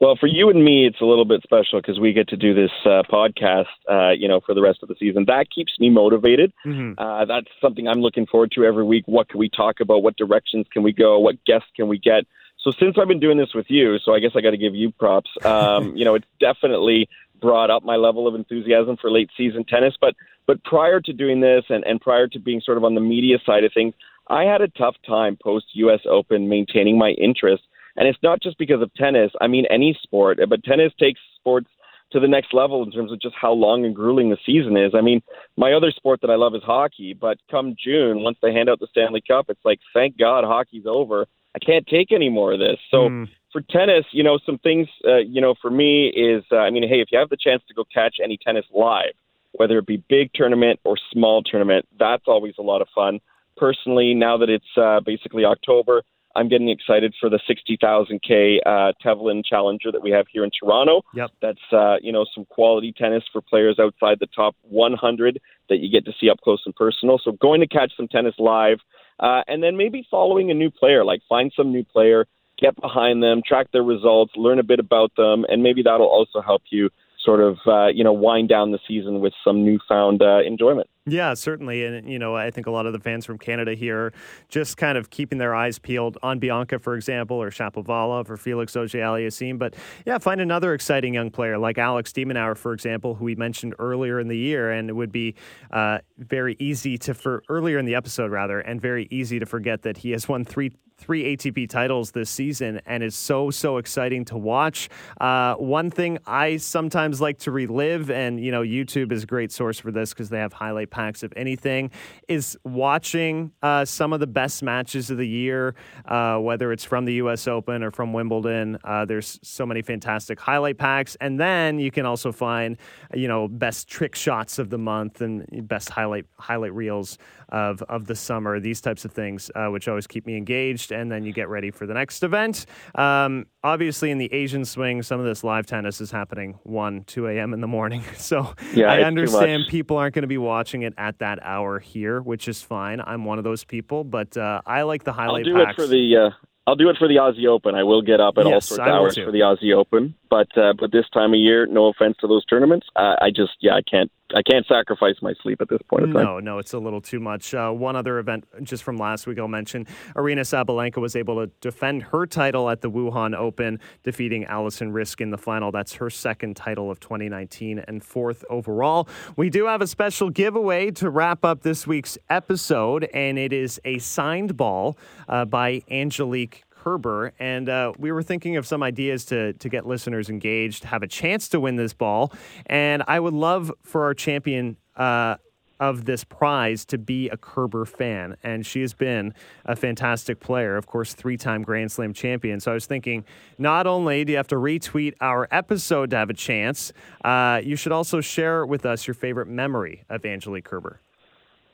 [0.00, 2.54] Well, for you and me, it's a little bit special because we get to do
[2.54, 5.24] this uh, podcast, uh, you know, for the rest of the season.
[5.26, 6.52] That keeps me motivated.
[6.64, 6.92] Mm-hmm.
[6.98, 9.04] Uh, that's something I'm looking forward to every week.
[9.06, 10.04] What can we talk about?
[10.04, 11.18] What directions can we go?
[11.18, 12.24] What guests can we get?
[12.62, 14.74] So since I've been doing this with you, so I guess I got to give
[14.74, 15.30] you props.
[15.44, 17.08] Um, you know, it's definitely
[17.40, 19.94] brought up my level of enthusiasm for late season tennis.
[20.00, 20.14] But
[20.48, 23.36] but prior to doing this and, and prior to being sort of on the media
[23.46, 23.94] side of things,
[24.28, 27.62] I had a tough time post US Open maintaining my interest.
[27.96, 29.30] And it's not just because of tennis.
[29.40, 31.68] I mean any sport, but tennis takes sports
[32.12, 34.92] to the next level in terms of just how long and grueling the season is.
[34.94, 35.20] I mean,
[35.58, 38.80] my other sport that I love is hockey, but come June, once they hand out
[38.80, 41.26] the Stanley Cup, it's like, thank God hockey's over.
[41.54, 42.78] I can't take any more of this.
[42.90, 46.56] So mm for tennis, you know, some things, uh, you know, for me is, uh,
[46.56, 49.14] I mean, hey, if you have the chance to go catch any tennis live,
[49.52, 53.20] whether it be big tournament or small tournament, that's always a lot of fun.
[53.56, 56.02] Personally, now that it's uh, basically October,
[56.36, 61.02] I'm getting excited for the 60,000K uh, Tevlin Challenger that we have here in Toronto.
[61.14, 61.30] Yep.
[61.42, 65.90] That's, uh, you know, some quality tennis for players outside the top 100 that you
[65.90, 67.18] get to see up close and personal.
[67.22, 68.78] So going to catch some tennis live
[69.18, 72.26] uh, and then maybe following a new player, like find some new player–
[72.58, 76.40] get behind them, track their results, learn a bit about them, and maybe that'll also
[76.40, 76.90] help you
[77.28, 80.88] sort of uh, you know wind down the season with some newfound uh, enjoyment.
[81.08, 84.12] Yeah, certainly, and you know I think a lot of the fans from Canada here
[84.48, 88.76] just kind of keeping their eyes peeled on Bianca, for example, or Shapovalov or Felix
[88.76, 89.58] Auger-Aliassime.
[89.58, 89.74] But
[90.06, 93.74] yeah, find another exciting young player like Alex de Minaur, for example, who we mentioned
[93.78, 95.34] earlier in the year, and it would be
[95.70, 99.82] uh, very easy to for earlier in the episode rather, and very easy to forget
[99.82, 104.24] that he has won three three ATP titles this season, and it's so so exciting
[104.26, 104.88] to watch.
[105.20, 109.52] Uh, one thing I sometimes like to relive, and you know, YouTube is a great
[109.52, 111.90] source for this because they have highlight packs of anything.
[112.26, 115.74] Is watching uh, some of the best matches of the year,
[116.06, 117.46] uh, whether it's from the U.S.
[117.46, 118.78] Open or from Wimbledon.
[118.84, 122.76] Uh, there's so many fantastic highlight packs, and then you can also find
[123.14, 127.18] you know best trick shots of the month and best highlight highlight reels
[127.50, 128.60] of of the summer.
[128.60, 131.70] These types of things, uh, which always keep me engaged and then you get ready
[131.70, 132.66] for the next event.
[132.94, 137.28] Um, obviously, in the Asian swing, some of this live tennis is happening 1, 2
[137.28, 137.54] a.m.
[137.54, 138.02] in the morning.
[138.18, 142.20] So yeah, I understand people aren't going to be watching it at that hour here,
[142.20, 143.00] which is fine.
[143.00, 145.78] I'm one of those people, but uh, I like the highlight I'll do packs.
[145.78, 146.16] it for the.
[146.16, 146.30] Uh,
[146.66, 147.74] I'll do it for the Aussie Open.
[147.74, 150.48] I will get up at yes, all sorts of hours for the Aussie Open, but
[150.56, 153.74] uh, but this time of year, no offense to those tournaments, uh, I just yeah
[153.74, 156.24] I can't I can't sacrifice my sleep at this point in time.
[156.24, 157.54] No, no, it's a little too much.
[157.54, 161.50] Uh, one other event just from last week I'll mention: Aryna Sabalenka was able to
[161.60, 165.72] defend her title at the Wuhan Open, defeating Alison Riske in the final.
[165.72, 169.08] That's her second title of 2019 and fourth overall.
[169.36, 173.80] We do have a special giveaway to wrap up this week's episode, and it is
[173.84, 174.98] a signed ball
[175.28, 179.86] uh, by Angelique Kerber, and uh, we were thinking of some ideas to to get
[179.86, 182.32] listeners engaged, have a chance to win this ball,
[182.66, 184.76] and I would love for our champion.
[184.96, 185.36] Uh,
[185.80, 188.36] of this prize to be a Kerber fan.
[188.42, 189.32] And she has been
[189.64, 192.58] a fantastic player, of course, three time Grand Slam champion.
[192.58, 193.24] So I was thinking,
[193.58, 196.92] not only do you have to retweet our episode to have a chance,
[197.24, 201.00] uh, you should also share with us your favorite memory of Angelique Kerber.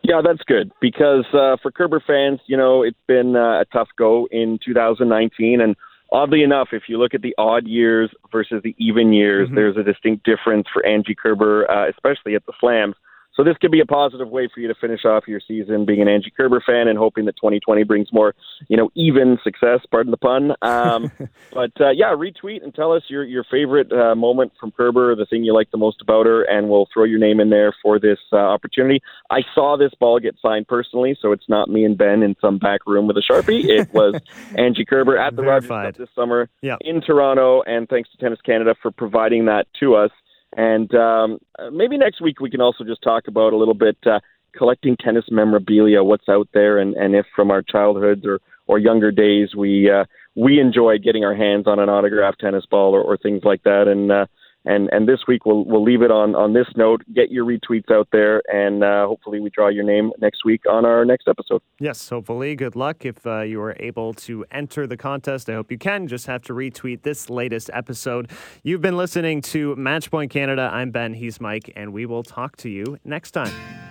[0.07, 3.89] Yeah, that's good because uh, for Kerber fans, you know, it's been uh, a tough
[3.97, 5.63] go in 2019.
[5.63, 5.77] And
[6.13, 9.57] oddly enough, if you look at the odd years versus the even years, mm-hmm.
[9.57, 12.97] there's a distinct difference for Angie Kerber, uh, especially at the slams.
[13.37, 16.01] So this could be a positive way for you to finish off your season being
[16.01, 18.35] an Angie Kerber fan and hoping that 2020 brings more,
[18.69, 19.81] you know, even success.
[19.91, 20.55] Pardon the pun.
[20.63, 21.11] Um,
[21.53, 25.27] but uh, yeah, retweet and tell us your your favorite uh, moment from Kerber, the
[25.27, 27.99] thing you like the most about her, and we'll throw your name in there for
[27.99, 29.03] this uh, opportunity.
[29.31, 32.59] I saw this ball get signed personally, so it's not me and Ben in some
[32.59, 33.65] back room with a sharpie.
[33.65, 34.15] It was
[34.57, 35.71] Angie Kerber at the Verified.
[35.71, 36.79] Rogers Cup this summer yep.
[36.83, 40.11] in Toronto, and thanks to Tennis Canada for providing that to us.
[40.57, 41.39] And um,
[41.73, 44.21] maybe next week we can also just talk about a little bit uh,
[44.57, 49.11] collecting tennis memorabilia, what's out there, and, and if from our childhoods or, or younger
[49.11, 50.05] days we uh,
[50.37, 53.89] we enjoy getting our hands on an autographed tennis ball or, or things like that.
[53.89, 54.27] And uh,
[54.65, 57.03] and and this week we'll we'll leave it on on this note.
[57.15, 60.85] Get your retweets out there, and uh, hopefully we draw your name next week on
[60.85, 61.63] our next episode.
[61.79, 62.57] Yes, hopefully.
[62.57, 65.49] Good luck if uh, you are able to enter the contest.
[65.49, 66.07] I hope you can.
[66.07, 68.31] Just have to retweet this latest episode.
[68.63, 70.71] You've been listening to Matchpoint Canada.
[70.73, 71.15] I'm Ben.
[71.15, 73.84] He's Mike, and we will talk to you next time.